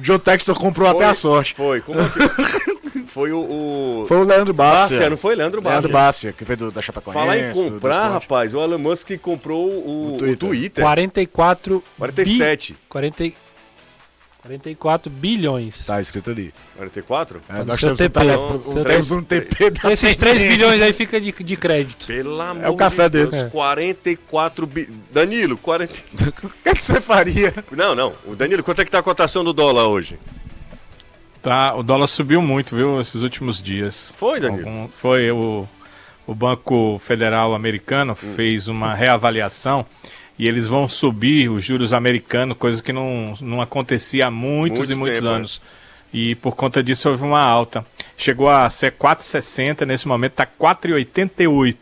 [0.01, 1.53] Joe Textor comprou até a sorte.
[1.53, 2.73] Foi, como é que-
[3.07, 3.37] Foi o...
[3.39, 4.05] o...
[4.07, 4.79] Foi o Leandro Bácia.
[4.97, 5.79] Bárcia, não foi Leandro Bárcia?
[5.81, 7.19] Leandro Bácia, que veio do, da Chapecoense.
[7.19, 8.13] Falar em do- do comprar, esporte.
[8.13, 10.37] rapaz, o Elon Musk comprou o, O o Twitter.
[10.49, 10.83] Twitter.
[10.83, 12.73] 44 47.
[12.73, 13.23] Bi, 40,
[14.43, 15.85] 44 bilhões.
[15.85, 16.53] Tá escrito ali.
[16.75, 17.41] 44?
[17.49, 18.19] É, nós temos um, TP.
[18.23, 22.05] Então, um- temos um TP da Esses 3 bilhões aí fica de, de crédito.
[22.07, 23.43] Pelo amor o café de Deus, dele.
[23.45, 23.49] É.
[23.49, 24.89] 44 bi...
[25.11, 25.93] Danilo, 40...
[26.43, 27.53] O que, é que você faria?
[27.71, 28.13] Não, não.
[28.25, 30.19] O Danilo, quanto é que tá a cotação do dólar hoje?
[31.41, 34.13] Tá, o dólar subiu muito, viu, esses últimos dias.
[34.17, 34.67] Foi, Danilo?
[34.67, 35.67] Algum- foi o,
[36.27, 38.33] o Banco Federal Americano Hum.
[38.35, 39.85] fez uma reavaliação
[40.37, 44.91] e eles vão subir os juros americanos, coisa que não, não acontecia há muitos Muito
[44.91, 45.61] e muitos tempo, anos.
[46.11, 47.85] E por conta disso houve uma alta.
[48.17, 51.75] Chegou a ser 4,60, nesse momento está 4,88.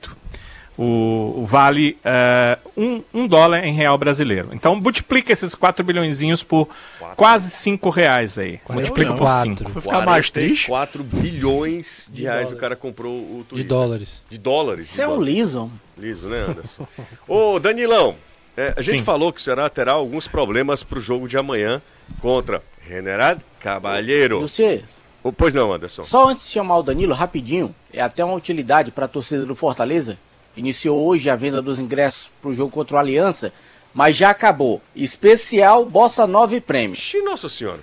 [0.77, 4.49] o, o vale uh, um, um, dólar em real brasileiro.
[4.53, 7.15] Então multiplica esses 4 bilhões por quatro.
[7.17, 8.59] quase 5 reais aí.
[8.69, 9.63] Multiplica por 5.
[9.69, 10.67] Vai ficar mais triste.
[10.67, 12.51] 4 bilhões de, de reais dólares.
[12.53, 13.63] o cara comprou o Twitter.
[13.63, 14.21] De dólares.
[14.29, 14.91] De dólares.
[14.91, 15.71] Isso é um liso.
[15.97, 16.87] Liso, né, Anderson?
[17.27, 18.15] Ô, Danilão,
[18.55, 19.03] é, a gente Sim.
[19.03, 21.81] falou que o Ceará terá alguns problemas para o jogo de amanhã
[22.19, 24.41] contra General Cabalheiro.
[24.41, 24.83] Você,
[25.23, 26.03] oh, pois não, Anderson.
[26.03, 29.55] Só antes de chamar o Danilo, rapidinho, é até uma utilidade para a torcida do
[29.55, 30.17] Fortaleza
[30.55, 33.53] Iniciou hoje a venda dos ingressos para o jogo contra o Aliança,
[33.93, 34.81] mas já acabou.
[34.95, 36.93] Especial Bossa Nova e Prêmio.
[36.93, 37.79] Ixi, nossa senhora.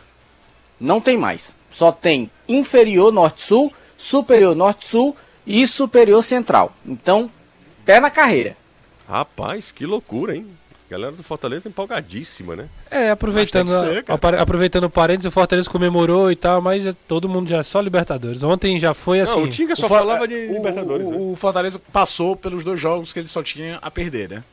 [0.79, 1.57] Não tem mais.
[1.71, 5.17] Só tem inferior Norte-Sul, superior Norte-Sul
[5.47, 6.73] e superior Central.
[6.85, 7.31] Então,
[7.85, 8.57] pé na carreira.
[9.09, 10.47] Rapaz, que loucura, hein?
[10.87, 12.69] A galera do Fortaleza empolgadíssima, né?
[12.91, 17.29] É, aproveitando, ser, a, aproveitando o parênteses, o Fortaleza comemorou e tal, mas é, todo
[17.29, 18.43] mundo já só Libertadores.
[18.43, 19.37] Ontem já foi assim.
[19.37, 21.07] Não, o Tinga só falava de o, Libertadores.
[21.07, 21.17] O, né?
[21.19, 24.45] o, Fortaleza passou pelos dois jogos que ele só tinha a perder, né?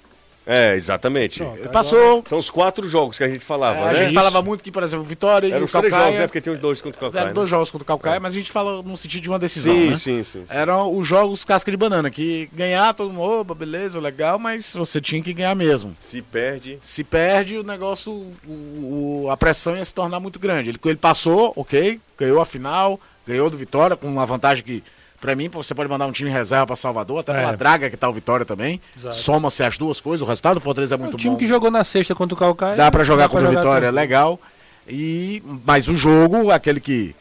[0.46, 1.40] É, exatamente.
[1.40, 2.24] Pronto, Passou.
[2.28, 3.90] São os quatro jogos que a gente falava, é, né?
[3.90, 4.14] A gente Isso.
[4.14, 5.92] falava muito que, por exemplo, Vitória Eram e o Calcaia...
[5.92, 6.28] jogos, né?
[6.28, 7.24] Porque tem os dois contra o Calcaia.
[7.24, 7.56] Eram dois né?
[7.56, 8.20] jogos contra o Calcaia, é.
[8.20, 9.96] mas a gente fala no sentido de uma decisão, sim, né?
[9.96, 10.46] Sim, sim, sim.
[10.50, 15.02] Eram os jogos casca de banana, que ganhar, todo mundo, opa, beleza, legal, mas você
[15.02, 15.96] tinha que ganhar mesmo.
[16.00, 16.78] Se perde...
[16.82, 18.12] Se perde, o negócio,
[18.48, 20.70] o, o, a pressão ia se tornar muito grande.
[20.70, 24.84] Ele, ele passou, ok, ganhou a final, ganhou do Vitória, com uma vantagem que
[25.26, 27.40] Pra mim, você pode mandar um time reserva para Salvador, até é.
[27.40, 28.80] pela draga que tá o Vitória também.
[29.12, 31.18] Soma-se as duas coisas, o resultado do Fortaleza é muito bom.
[31.18, 31.38] O time bom.
[31.38, 32.76] que jogou na sexta contra o Calcaia.
[32.76, 34.40] Dá para jogar contra o Vitória, é legal.
[34.88, 37.16] E, mas o jogo, aquele que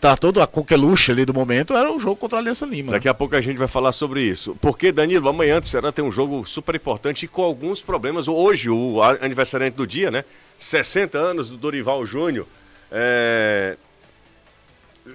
[0.00, 2.92] tá todo a coqueluche ali do momento, era o jogo contra a Aliança Lima.
[2.92, 4.56] Daqui a pouco a gente vai falar sobre isso.
[4.60, 8.28] Porque, Danilo, amanhã será ter um jogo super importante e com alguns problemas.
[8.28, 10.24] Hoje, o aniversariante do dia, né?
[10.58, 12.46] 60 anos do Dorival Júnior.
[12.92, 13.76] É,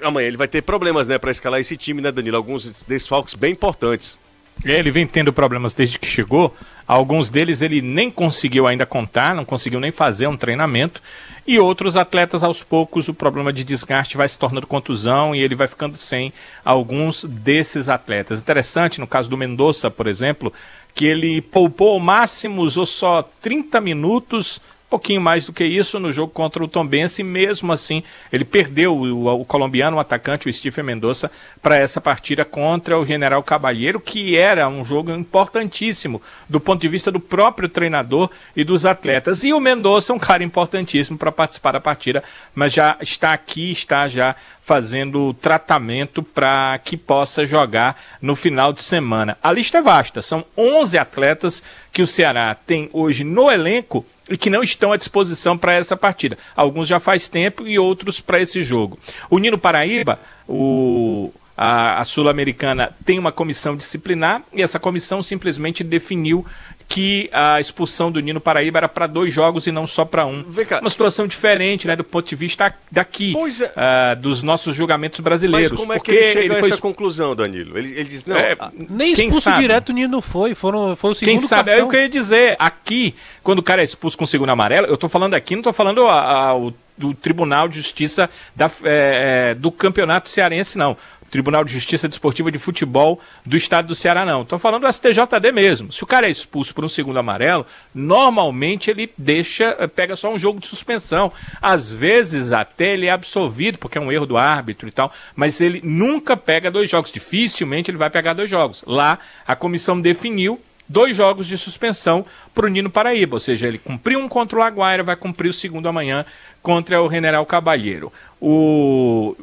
[0.02, 2.38] amanhã ele vai ter problemas, né, para escalar esse time, né, Danilo?
[2.38, 4.20] Alguns desfalques bem importantes.
[4.66, 6.54] Ele vem tendo problemas desde que chegou.
[6.86, 11.02] Alguns deles ele nem conseguiu ainda contar, não conseguiu nem fazer um treinamento.
[11.48, 15.56] E outros atletas, aos poucos, o problema de desgaste vai se tornando contusão e ele
[15.56, 16.34] vai ficando sem
[16.64, 18.42] alguns desses atletas.
[18.42, 20.52] Interessante, no caso do Mendonça, por exemplo,
[20.94, 24.60] que ele poupou ao máximo, usou só 30 minutos
[24.90, 29.42] pouquinho mais do que isso no jogo contra o Tombense, mesmo assim ele perdeu o,
[29.42, 31.32] o colombiano, o atacante, o Stephen Mendonça,
[31.62, 36.88] para essa partida contra o General Cabalheiro, que era um jogo importantíssimo do ponto de
[36.88, 39.44] vista do próprio treinador e dos atletas.
[39.44, 42.24] E o Mendonça é um cara importantíssimo para participar da partida,
[42.56, 48.84] mas já está aqui, está já fazendo tratamento para que possa jogar no final de
[48.84, 49.36] semana.
[49.42, 54.38] A lista é vasta, são 11 atletas que o Ceará tem hoje no elenco e
[54.38, 56.38] que não estão à disposição para essa partida.
[56.56, 58.98] Alguns já faz tempo e outros para esse jogo.
[59.30, 65.84] O Nino Paraíba, o a, a Sul-Americana tem uma comissão disciplinar e essa comissão simplesmente
[65.84, 66.46] definiu
[66.90, 70.44] que a expulsão do Nino Paraíba era para dois jogos e não só para um.
[70.82, 73.38] Uma situação diferente, né, do ponto de vista daqui, é.
[73.38, 75.72] uh, dos nossos julgamentos brasileiros.
[75.72, 77.78] Mas como é que ele chega ele a essa conclusão, Danilo?
[77.78, 78.36] Ele, ele diz, não...
[78.36, 78.58] É,
[78.90, 79.62] nem expulso sabe?
[79.62, 81.86] direto o Nino foi, foram, foi o segundo Quem sabe, cartão.
[81.86, 82.56] é o que eu ia dizer.
[82.58, 83.14] Aqui,
[83.44, 85.74] quando o cara é expulso com o segundo amarelo, eu estou falando aqui, não estou
[85.74, 90.98] falando a, a, o do Tribunal de Justiça da, é, é do Campeonato Cearense, não.
[91.30, 94.42] Tribunal de Justiça Desportiva de Futebol do Estado do Ceará, não.
[94.42, 95.92] Estou falando do STJD mesmo.
[95.92, 100.34] Se o cara é expulso por um segundo amarelo, normalmente ele deixa, eh, pega só
[100.34, 101.32] um jogo de suspensão.
[101.62, 105.62] Às vezes até ele é absolvido, porque é um erro do árbitro e tal, mas
[105.62, 107.12] ele nunca pega dois jogos.
[107.12, 108.84] Dificilmente ele vai pegar dois jogos.
[108.86, 110.60] Lá, a comissão definiu
[110.90, 114.64] dois jogos de suspensão para o Nino Paraíba, ou seja, ele cumpriu um contra o
[114.64, 116.26] Aguaira, vai cumprir o segundo amanhã
[116.62, 118.12] contra o General Cabalheiro.
[118.42, 119.36] O,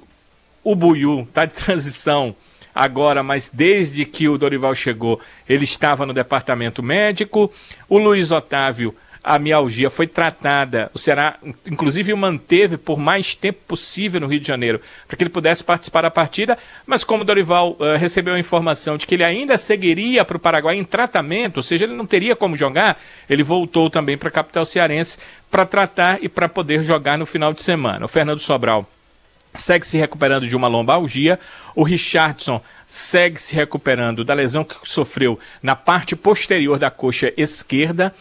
[0.67, 2.35] o Buiu está de transição
[2.75, 7.53] agora, mas desde que o Dorival chegou, ele estava no departamento médico.
[7.89, 8.93] O Luiz Otávio,
[9.23, 11.37] a mialgia foi tratada, o Ceará,
[11.71, 15.63] inclusive, o manteve por mais tempo possível no Rio de Janeiro, para que ele pudesse
[15.63, 19.57] participar da partida, mas como o Dorival uh, recebeu a informação de que ele ainda
[19.57, 23.01] seguiria para o Paraguai em tratamento, ou seja, ele não teria como jogar,
[23.31, 25.17] ele voltou também para a capital cearense
[25.49, 28.05] para tratar e para poder jogar no final de semana.
[28.05, 28.89] O Fernando Sobral
[29.57, 31.39] segue se recuperando de uma lombalgia.
[31.75, 38.15] O Richardson segue se recuperando da lesão que sofreu na parte posterior da coxa esquerda.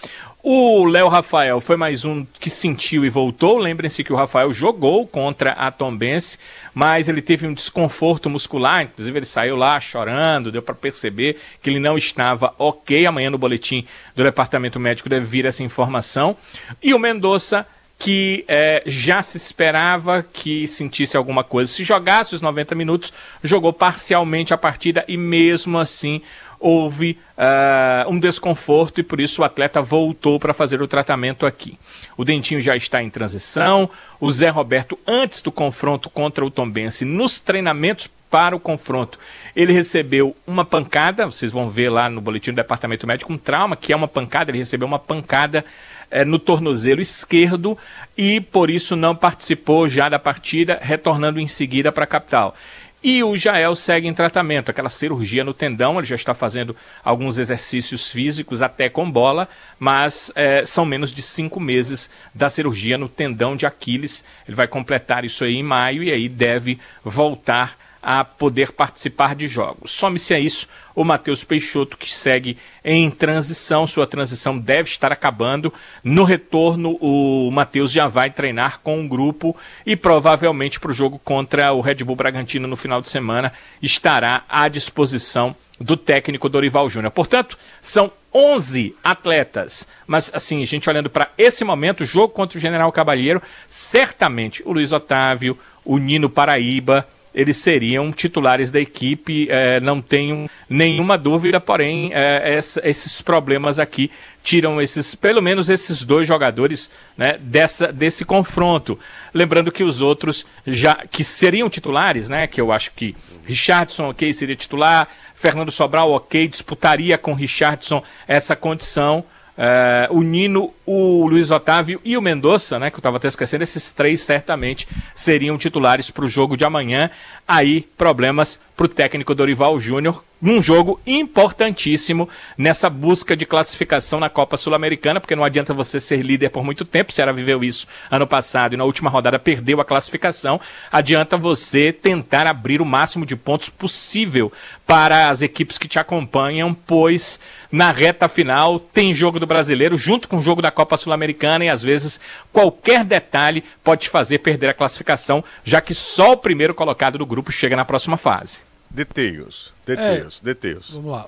[0.48, 3.58] O Léo Rafael foi mais um que sentiu e voltou.
[3.58, 6.38] Lembrem-se que o Rafael jogou contra a Tombense,
[6.72, 11.72] mas ele teve um desconforto muscular, inclusive ele saiu lá chorando, deu para perceber que
[11.72, 13.08] ele não estava ok.
[13.08, 16.38] Amanhã no boletim do departamento médico deve vir essa informação.
[16.80, 17.66] E o Mendonça
[17.98, 21.72] que é, já se esperava que sentisse alguma coisa.
[21.72, 26.22] Se jogasse os 90 minutos, jogou parcialmente a partida e mesmo assim
[26.60, 31.78] houve uh, um desconforto e por isso o atleta voltou para fazer o tratamento aqui.
[32.18, 33.90] O Dentinho já está em transição.
[34.20, 39.18] O Zé Roberto, antes do confronto contra o Tombense, nos treinamentos para o confronto,
[39.56, 41.26] ele recebeu uma pancada.
[41.26, 44.52] Vocês vão ver lá no boletim do departamento médico um trauma, que é uma pancada.
[44.52, 45.64] Ele recebeu uma pancada
[46.12, 47.78] é, no tornozelo esquerdo
[48.18, 52.54] e por isso não participou já da partida, retornando em seguida para a capital.
[53.02, 56.76] E o Jael segue em tratamento, aquela cirurgia no tendão, ele já está fazendo
[57.06, 59.48] alguns exercícios físicos até com bola,
[59.80, 64.26] mas é, são menos de cinco meses da cirurgia no tendão de Aquiles.
[64.46, 69.48] Ele vai completar isso aí em maio e aí deve voltar a poder participar de
[69.48, 69.90] jogos.
[69.90, 75.74] Some-se a isso o Matheus Peixoto, que segue em transição, sua transição deve estar acabando.
[76.04, 81.18] No retorno, o Matheus já vai treinar com um grupo e provavelmente para o jogo
[81.18, 83.52] contra o Red Bull Bragantino no final de semana
[83.82, 87.12] estará à disposição do técnico Dorival Júnior.
[87.12, 89.88] Portanto, são 11 atletas.
[90.06, 94.62] Mas, assim, a gente olhando para esse momento, o jogo contra o General Cabalheiro, certamente
[94.64, 101.18] o Luiz Otávio, o Nino Paraíba, eles seriam titulares da equipe, é, não tenho nenhuma
[101.18, 104.10] dúvida, porém, é, esses problemas aqui
[104.42, 108.98] tiram esses, pelo menos esses dois jogadores né, dessa, desse confronto.
[109.34, 112.48] Lembrando que os outros já que seriam titulares, né?
[112.48, 113.14] Que eu acho que
[113.46, 119.26] Richardson, ok, seria titular, Fernando Sobral, ok, disputaria com Richardson essa condição.
[119.58, 123.64] Uh, o Nino, o Luiz Otávio e o Mendonça, né, que eu estava até esquecendo,
[123.64, 127.10] esses três certamente seriam titulares para o jogo de amanhã.
[127.48, 132.28] Aí, problemas para o técnico Dorival Júnior, num jogo importantíssimo
[132.58, 136.84] nessa busca de classificação na Copa Sul-Americana, porque não adianta você ser líder por muito
[136.84, 140.60] tempo, o Ceará viveu isso ano passado e na última rodada perdeu a classificação,
[140.92, 144.52] adianta você tentar abrir o máximo de pontos possível
[144.86, 147.40] para as equipes que te acompanham, pois
[147.72, 151.70] na reta final tem jogo do Brasileiro junto com o jogo da Copa Sul-Americana e
[151.70, 152.22] às vezes
[152.54, 157.26] qualquer detalhe pode te fazer perder a classificação, já que só o primeiro colocado do
[157.26, 158.62] grupo chega na próxima fase.
[158.90, 160.92] Details, details, é, details.
[160.92, 161.26] Vamos lá.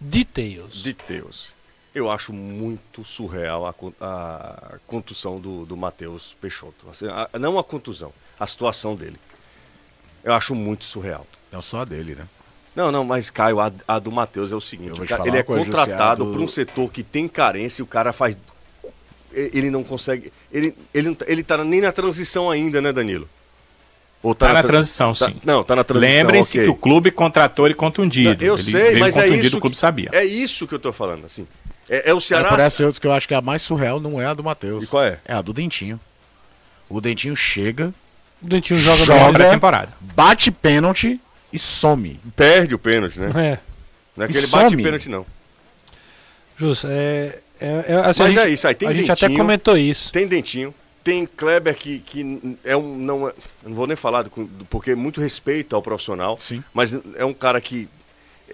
[0.00, 0.82] Details.
[0.82, 1.54] Details.
[1.94, 6.88] Eu acho muito surreal a, a contusão do, do Matheus Peixoto.
[6.88, 9.16] Assim, a, não a contusão, a situação dele.
[10.22, 11.26] Eu acho muito surreal.
[11.50, 12.26] Não só a dele, né?
[12.74, 16.26] Não, não, mas Caio, a, a do Matheus é o seguinte: cara, ele é contratado
[16.26, 18.36] por um setor que tem carência e o cara faz.
[19.32, 20.32] Ele não consegue.
[20.52, 23.28] Ele, ele, ele tá nem na transição ainda, né, Danilo?
[24.22, 25.36] Ou tá, tá na, na transição, tá, sim.
[25.44, 26.16] Não, tá na transição.
[26.16, 26.64] Lembrem-se okay.
[26.64, 28.44] que o clube contratou ele contundido.
[28.44, 29.56] eu ele sei, mas é isso.
[29.56, 30.10] O clube sabia.
[30.12, 31.46] É isso que eu tô falando, assim.
[31.88, 32.54] É, é o Ceará.
[32.58, 34.44] É essa outros que eu acho que é a mais surreal não é a do
[34.44, 34.84] Matheus.
[34.84, 35.18] E qual é?
[35.24, 35.98] É a do Dentinho.
[36.88, 37.94] O Dentinho chega.
[38.42, 39.92] O Dentinho joga, joga da temporada.
[40.00, 41.20] Bate pênalti
[41.52, 42.20] e some.
[42.36, 43.28] Perde o pênalti, né?
[43.34, 43.58] É.
[44.16, 45.26] Não é que ele bate pênalti, não.
[46.56, 47.38] Justo, é.
[47.60, 50.12] é, é assim, Mas gente, é isso, aí tem A dentinho, gente até comentou isso.
[50.12, 52.96] Tem dentinho, tem Kleber que, que é um.
[52.96, 53.32] Não, é,
[53.64, 54.30] não vou nem falar, do,
[54.68, 56.38] porque muito respeito ao profissional.
[56.40, 56.62] Sim.
[56.74, 57.88] Mas é um cara que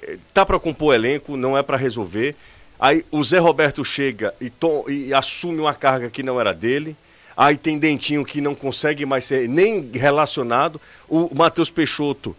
[0.03, 2.37] é, tá para compor elenco, não é para resolver.
[2.79, 6.97] Aí o Zé Roberto chega e, tom, e assume uma carga que não era dele.
[7.37, 10.81] Aí tem Dentinho que não consegue mais ser nem relacionado.
[11.09, 12.37] O Matheus Peixoto.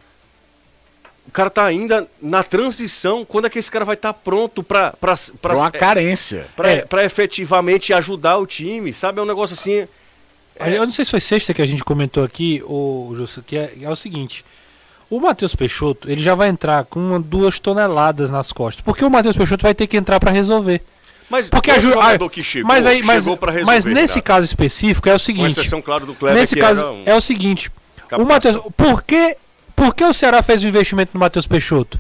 [1.27, 3.25] O cara tá ainda na transição.
[3.25, 4.93] Quando é que esse cara vai estar tá pronto para
[5.41, 6.47] para uma carência.
[6.55, 7.05] Para é.
[7.05, 9.19] efetivamente ajudar o time, sabe?
[9.19, 9.87] É um negócio assim.
[10.55, 10.77] É...
[10.77, 13.73] Eu não sei se foi sexta que a gente comentou aqui, o Justo, que é,
[13.81, 14.43] é o seguinte.
[15.09, 18.83] O Matheus Peixoto, ele já vai entrar com uma, duas toneladas nas costas.
[18.83, 20.81] Porque o Matheus Peixoto vai ter que entrar para resolver.
[21.29, 25.13] Mas porque a jogador que chegou, mas aí, mas, resolver, mas nesse caso específico é
[25.13, 25.55] o seguinte.
[25.55, 27.03] Com exceção, claro, do Kleber, nesse caso um...
[27.05, 27.69] é o seguinte.
[28.17, 29.35] O Matheus, por que,
[29.77, 31.99] por que o Ceará fez o investimento no Matheus Peixoto?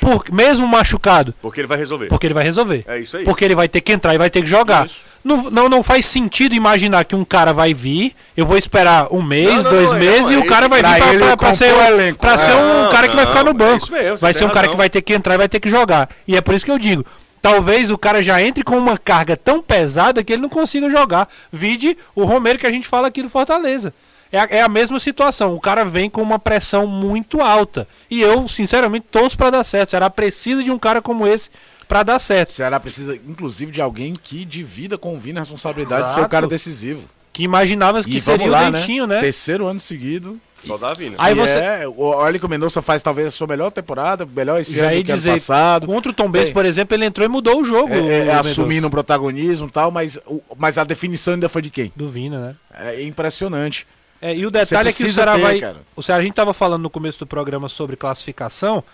[0.00, 1.34] Por, mesmo machucado.
[1.42, 2.06] Porque ele vai resolver.
[2.06, 2.84] Porque ele vai resolver.
[2.86, 3.24] É isso aí.
[3.24, 4.88] Porque ele vai ter que entrar e vai ter que jogar.
[5.22, 9.20] Não, não, não faz sentido imaginar que um cara vai vir, eu vou esperar um
[9.20, 11.74] mês, não, não, dois não, meses e o cara vai vir pra, pra, pra ser,
[11.74, 13.94] elenco, pra ser um cara que vai ficar no banco.
[13.94, 15.68] É mesmo, vai ser um cara que vai ter que entrar e vai ter que
[15.68, 16.08] jogar.
[16.26, 17.04] E é por isso que eu digo,
[17.42, 21.28] talvez o cara já entre com uma carga tão pesada que ele não consiga jogar.
[21.52, 23.92] Vide o Romero que a gente fala aqui do Fortaleza.
[24.32, 25.54] É a, é a mesma situação.
[25.54, 27.86] O cara vem com uma pressão muito alta.
[28.10, 29.90] E eu, sinceramente, torço para dar certo.
[29.90, 31.50] Será precisa de um cara como esse
[31.92, 32.48] para dar certo.
[32.48, 36.14] O Ceará precisa, inclusive, de alguém que divida com o Vina a responsabilidade Exato.
[36.14, 37.02] de ser o cara decisivo.
[37.30, 39.16] Que imaginava que e seria lá, o Dentinho, né?
[39.16, 39.20] né?
[39.20, 40.40] Terceiro ano seguido.
[40.64, 41.16] Só dá Vina.
[41.18, 41.58] Aí você...
[41.58, 44.96] É, olha que o Mendonça faz talvez a sua melhor temporada, melhor esse Já ano
[44.96, 45.86] do que dizer, ano passado.
[45.86, 46.52] Contra o Tom Benz, é.
[46.52, 47.92] por exemplo, ele entrou e mudou o jogo.
[47.92, 50.18] É, é assumindo um protagonismo e tal, mas,
[50.56, 51.92] mas a definição ainda foi de quem?
[51.94, 52.56] Do Vina, né?
[52.74, 53.86] É impressionante.
[54.22, 55.58] É, e o detalhe é que o Ceará ter, vai.
[55.58, 55.76] Cara.
[55.96, 58.84] O Ceará, a gente estava falando no começo do programa sobre classificação.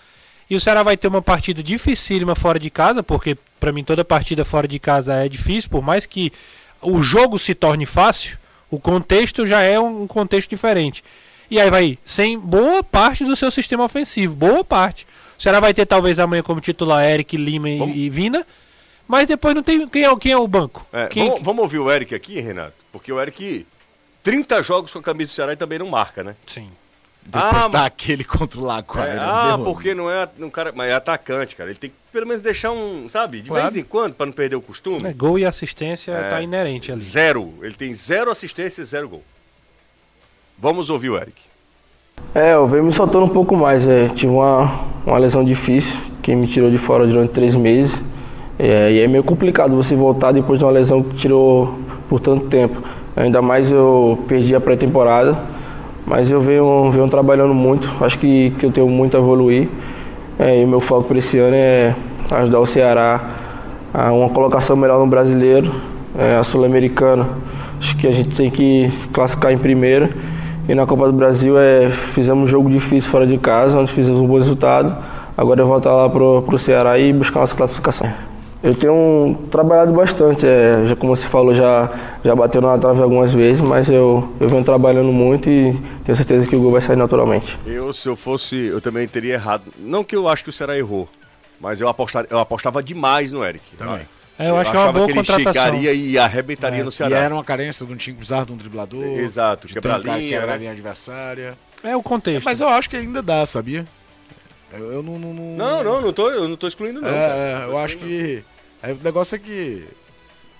[0.49, 4.03] E o Ceará vai ter uma partida dificílima fora de casa, porque para mim toda
[4.03, 6.33] partida fora de casa é difícil, por mais que
[6.81, 8.35] o jogo se torne fácil,
[8.71, 11.03] o contexto já é um contexto diferente.
[11.51, 15.05] E aí vai sem boa parte do seu sistema ofensivo, boa parte.
[15.37, 18.43] O Ceará vai ter talvez amanhã como titular Eric, Lima e, e Vina,
[19.07, 20.85] mas depois não tem quem é, quem é o banco.
[20.91, 22.73] É, Quem- vamos, vamos ouvir o Eric aqui, Renato?
[22.91, 23.65] Porque o Eric,
[24.23, 26.35] 30 jogos com a camisa do Ceará e também não marca, né?
[26.45, 26.67] Sim.
[27.25, 29.05] Depois Ah, daquele contra o Lagoa.
[29.05, 31.69] É, né, ah, meu porque não é um cara, mas é atacante, cara.
[31.69, 33.63] Ele tem que pelo menos deixar um, sabe, de Claro.
[33.65, 35.07] vez em quando, pra não perder o costume.
[35.07, 36.29] É, gol e assistência É.
[36.29, 36.99] tá inerente ali.
[37.01, 37.53] Zero.
[37.61, 39.23] Ele tem zero assistência e zero gol.
[40.57, 41.35] Vamos ouvir o Eric.
[42.33, 43.85] É, eu venho me soltando um pouco mais.
[43.87, 44.09] É.
[44.09, 48.01] Tive uma, uma lesão difícil que me tirou de fora durante três meses.
[48.57, 52.47] É, e é meio complicado você voltar depois de uma lesão que tirou por tanto
[52.47, 52.81] tempo.
[53.19, 55.37] Ainda mais eu perdi a pré-temporada.
[56.07, 57.91] Mas eu venho, venho trabalhando muito.
[58.01, 59.67] Acho que, que eu tenho muito a evoluir.
[60.39, 61.93] É, e o meu foco para esse ano é
[62.31, 63.21] ajudar o Ceará
[63.93, 65.69] a uma colocação melhor no brasileiro,
[66.17, 67.27] é, a Sul-Americana.
[67.77, 70.09] Acho que a gente tem que classificar em primeiro.
[70.67, 74.21] E na Copa do Brasil é, fizemos um jogo difícil fora de casa, onde fizemos
[74.21, 74.95] um bom resultado.
[75.37, 78.28] Agora é voltar lá pro, pro Ceará e buscar nossa classificação.
[78.61, 81.89] Eu tenho trabalhado bastante, é, já, como você falou, já,
[82.25, 85.71] já bateu na trave algumas vezes, mas eu, eu venho trabalhando muito e
[86.03, 87.57] tenho certeza que o gol vai sair naturalmente.
[87.65, 89.63] Eu, se eu fosse, eu também teria errado.
[89.77, 91.07] Não que eu acho que o Ceará errou,
[91.59, 93.63] mas eu, apostar, eu apostava demais no Eric.
[93.77, 94.01] Também.
[94.37, 95.63] É, eu acho que é uma achava boa que ele contratação.
[95.63, 97.17] chegaria e arrebentaria no E Ceará.
[97.17, 99.03] era uma carência de um time que precisava de um driblador.
[99.03, 100.59] Exato, de quebrar trancar, linha, quebrar a né?
[100.59, 101.53] linha adversária.
[101.81, 102.43] É o contexto.
[102.45, 103.85] Mas eu acho que ainda dá, sabia?
[104.71, 107.09] Eu, eu não, não, não- Não, não, não tô, eu não tô excluindo, não.
[107.09, 107.35] É, cara.
[107.37, 108.43] é, eu acho que.
[108.81, 109.87] é, o negócio é que.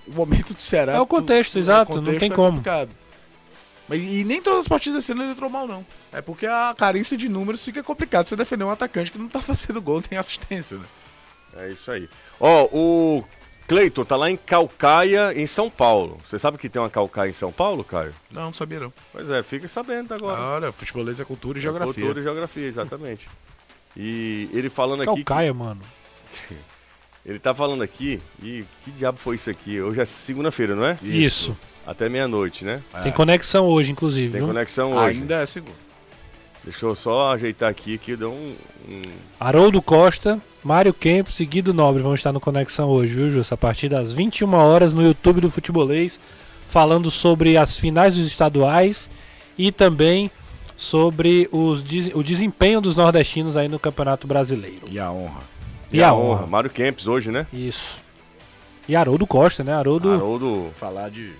[0.07, 0.93] O momento do Ceará.
[0.93, 2.51] É o contexto, exato, não tem é como.
[2.53, 2.89] complicado.
[3.87, 5.85] Mas, e nem todas as partidas ano ele entrou mal, não.
[6.11, 9.39] É porque a carência de números fica complicado você defender um atacante que não tá
[9.41, 10.85] fazendo gol nem assistência, né?
[11.57, 12.07] É isso aí.
[12.39, 13.23] Ó, o
[13.67, 16.19] Cleiton tá lá em Calcaia, em São Paulo.
[16.27, 18.13] Você sabe que tem uma Calcaia em São Paulo, Caio?
[18.31, 18.93] Não, não sabia não.
[19.11, 20.39] Pois é, fica sabendo agora.
[20.39, 21.93] Olha, futebolês é cultura e É geografia.
[21.93, 23.27] Cultura e geografia, exatamente.
[23.97, 25.15] E ele falando aqui.
[25.17, 25.81] que- Calcaia, mano.
[27.25, 29.79] Ele tá falando aqui, e que diabo foi isso aqui?
[29.81, 30.97] Hoje é segunda-feira, não é?
[31.03, 31.55] Isso.
[31.85, 32.81] Até meia-noite, né?
[33.03, 34.31] Tem conexão hoje, inclusive.
[34.31, 34.47] Tem viu?
[34.47, 35.19] conexão hoje.
[35.19, 35.75] Ainda é seguro.
[36.63, 38.55] Deixa eu só ajeitar aqui que deu um.
[38.89, 39.01] um-
[39.39, 43.53] Haroldo Costa, Mário Kempis e Guido Nobre vão estar no Conexão hoje, viu, Justo?
[43.53, 46.19] A partir das 21 horas no YouTube do Futebolês,
[46.67, 49.09] falando sobre as finais dos estaduais
[49.57, 50.31] e também
[50.79, 54.79] sobre os, o desempenho dos nordestinos aí no Campeonato Brasileiro.
[54.89, 55.41] E a honra.
[55.91, 56.47] E, a honra.
[56.47, 57.45] Mário Kempis hoje, né?
[57.51, 58.01] Isso.
[58.87, 59.73] E Haroldo Costa, né?
[59.73, 60.09] Haroldo.
[60.09, 60.69] Haroldo.
[60.77, 61.33] Falar de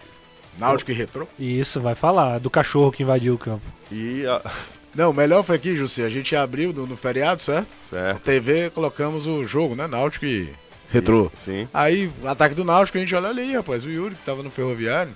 [0.58, 1.26] Náutico e Retrô.
[1.40, 2.38] Isso, vai falar.
[2.40, 3.64] Do cachorro que invadiu o campo.
[3.90, 4.26] E.
[4.28, 4.42] A...
[4.94, 6.02] Não, o melhor foi aqui, Jussi.
[6.02, 7.70] A gente abriu no, no feriado, certo?
[7.90, 8.20] Certo.
[8.22, 9.88] TV, colocamos o jogo, né?
[9.88, 10.50] Náutico e
[10.92, 11.32] Retrô.
[11.34, 11.66] Sim.
[11.74, 13.86] Aí, o ataque do Náutico, a gente olha ali, rapaz.
[13.86, 15.16] O Yuri, que tava no ferroviário.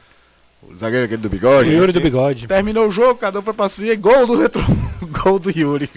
[0.69, 1.69] O zagueiro aquele do bigode.
[1.69, 2.05] O Yuri do assim.
[2.05, 2.47] bigode.
[2.47, 4.61] Terminou o jogo, cada um foi pra si, e gol do Retrô.
[5.23, 5.89] gol do Yuri.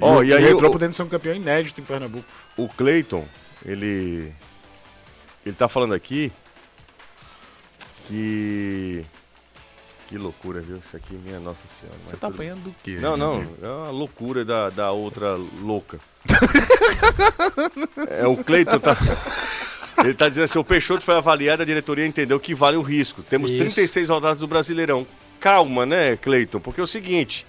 [0.00, 2.24] Ó, e aí o Retrô podendo ser um campeão inédito em Pernambuco.
[2.56, 3.24] O Cleiton,
[3.64, 4.32] ele.
[5.46, 6.32] Ele tá falando aqui
[8.06, 9.04] que.
[10.08, 10.76] Que loucura, viu?
[10.76, 11.98] Isso aqui, minha Nossa Senhora.
[12.04, 12.98] Você tá tudo- apanhando do quê?
[13.00, 13.42] Não, não.
[13.62, 15.98] É uma loucura da, da outra louca.
[18.08, 18.96] é, o Cleiton tá.
[19.98, 23.22] Ele tá dizendo assim: o Peixoto foi avaliado, a diretoria entendeu que vale o risco.
[23.22, 23.58] Temos Isso.
[23.58, 25.06] 36 rodadas do Brasileirão.
[25.40, 26.58] Calma, né, Cleiton?
[26.60, 27.46] Porque é o seguinte.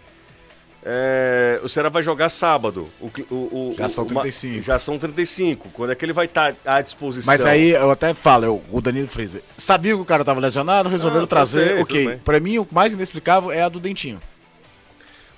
[0.88, 2.90] é, o Ceará vai jogar sábado.
[3.02, 4.64] O, o- o- Já são o Ma- 35.
[4.64, 5.70] Já são 35.
[5.70, 7.26] Quando é que ele vai estar à disposição?
[7.34, 10.88] Mas aí eu até falo, eu- o Danilo Freezer, sabia que o cara tava lesionado,
[10.88, 11.74] resolveram Ah, trazer.
[11.76, 12.20] bem, ok.
[12.24, 14.20] Pra mim, o mais inexplicável é a do Dentinho.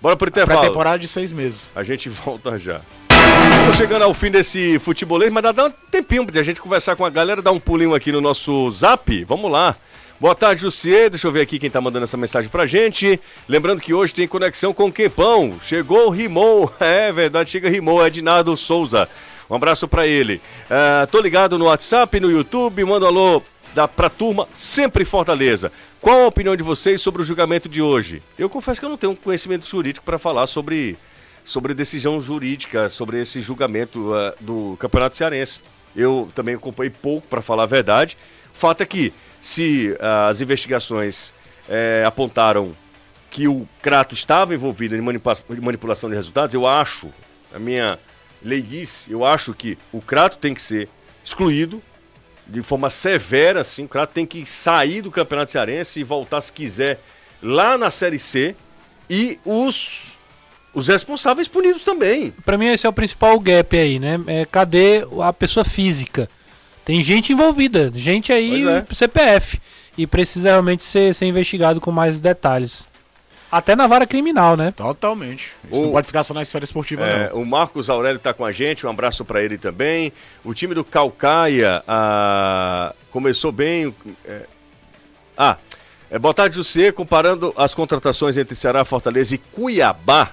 [0.01, 0.59] Bora pro intervalo.
[0.59, 1.71] Pré-temporada de seis meses.
[1.75, 2.81] A gente volta já.
[3.51, 7.09] Estamos chegando ao fim desse futebolês, mas dá, um tempinho pra gente conversar com a
[7.09, 9.23] galera, dar um pulinho aqui no nosso zap.
[9.25, 9.75] Vamos lá.
[10.19, 11.09] Boa tarde, Jussier.
[11.09, 13.19] Deixa eu ver aqui quem tá mandando essa mensagem pra gente.
[13.47, 15.59] Lembrando que hoje tem conexão com o Quempão.
[15.63, 16.73] Chegou, rimou.
[16.79, 18.05] É verdade, chega, rimou.
[18.05, 19.07] Ednardo Souza.
[19.49, 20.41] Um abraço pra ele.
[20.69, 22.83] Ah, tô ligado no WhatsApp, no YouTube.
[22.83, 23.43] Manda um alô
[23.75, 25.71] da, pra turma, sempre Fortaleza.
[26.01, 28.23] Qual a opinião de vocês sobre o julgamento de hoje?
[28.39, 30.97] Eu confesso que eu não tenho conhecimento jurídico para falar sobre,
[31.47, 35.61] sobre decisão jurídica, sobre esse julgamento ah, do Campeonato Cearense.
[35.95, 38.17] Eu também acompanhei pouco, para falar a verdade.
[38.53, 41.33] Fato é que, se ah, as investigações
[41.69, 42.75] eh, apontaram
[43.29, 45.01] que o Crato estava envolvido em
[45.61, 47.09] manipulação de resultados, eu acho,
[47.53, 47.97] a minha
[48.43, 50.89] leiguice, eu acho que o Crato tem que ser
[51.23, 51.81] excluído
[52.45, 56.51] de forma severa, assim, o Crato tem que sair do Campeonato Cearense e voltar, se
[56.51, 56.99] quiser,
[57.41, 58.53] lá na Série C.
[59.09, 60.16] E os,
[60.77, 62.31] os responsáveis punidos também.
[62.45, 64.19] Pra mim esse é o principal gap aí, né?
[64.27, 66.29] É, cadê a pessoa física?
[66.85, 68.85] Tem gente envolvida, gente aí, é.
[68.91, 69.59] CPF.
[69.97, 72.87] E precisa realmente ser, ser investigado com mais detalhes.
[73.51, 74.71] Até na vara criminal, né?
[74.77, 75.51] Totalmente.
[75.71, 77.41] Isso O- não pode ficar só na esfera esportiva, É, não.
[77.41, 80.13] o Marcos Aurélio está com a gente, um abraço para ele também.
[80.45, 83.91] O time do Calcaia ah, começou bem.
[84.25, 84.41] é,
[85.35, 85.57] ah,
[86.11, 86.91] é, boa tarde, José.
[86.91, 90.31] Comparando as contratações entre Ceará, Fortaleza e Cuiabá,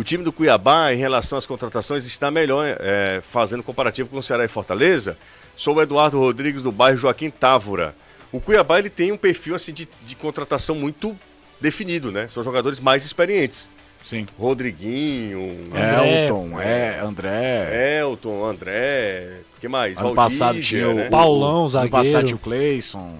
[0.00, 4.22] o time do Cuiabá, em relação às contratações, está melhor, é, fazendo comparativo com o
[4.22, 5.14] Ceará e Fortaleza.
[5.54, 7.94] Sou o Eduardo Rodrigues, do bairro Joaquim Távora.
[8.32, 11.14] O Cuiabá ele tem um perfil assim, de, de contratação muito
[11.60, 12.28] definido, né?
[12.28, 13.68] São jogadores mais experientes.
[14.02, 14.26] Sim.
[14.38, 17.98] Rodriguinho, Elton, é, André.
[18.00, 19.98] Elton, André, que mais?
[19.98, 21.10] Ano Valdívia, passado tinha o né?
[21.10, 22.36] Paulão, Ano passado tinha zagueiro.
[22.36, 23.18] o Cleison.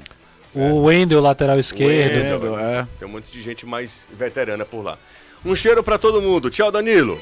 [0.55, 2.41] O Wendel, lateral esquerdo.
[2.41, 2.87] Wendel, é.
[2.99, 4.97] Tem um monte de gente mais veterana por lá.
[5.45, 6.51] Um cheiro pra todo mundo.
[6.51, 7.19] Tchau, Danilo.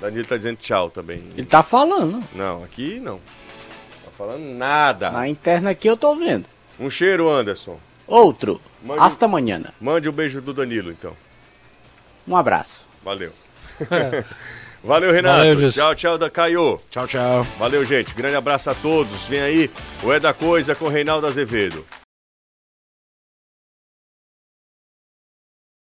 [0.00, 1.22] Danilo tá dizendo tchau também.
[1.36, 2.22] Ele tá falando.
[2.34, 3.18] Não, aqui não.
[3.18, 5.10] Tá falando nada.
[5.10, 6.46] Na interna aqui eu tô vendo.
[6.78, 7.78] Um cheiro, Anderson.
[8.06, 8.60] Outro.
[8.82, 9.62] Mande- Hasta amanhã.
[9.80, 11.14] Mande um beijo do Danilo, então.
[12.26, 12.86] Um abraço.
[13.04, 13.32] Valeu.
[14.82, 15.38] Valeu, Renato.
[15.54, 16.80] Valeu, tchau, tchau, da Caio.
[16.90, 17.46] Tchau, tchau.
[17.58, 18.14] Valeu, gente.
[18.14, 19.28] Grande abraço a todos.
[19.28, 19.70] Vem aí
[20.02, 21.84] o É da Coisa com Reinaldo Azevedo.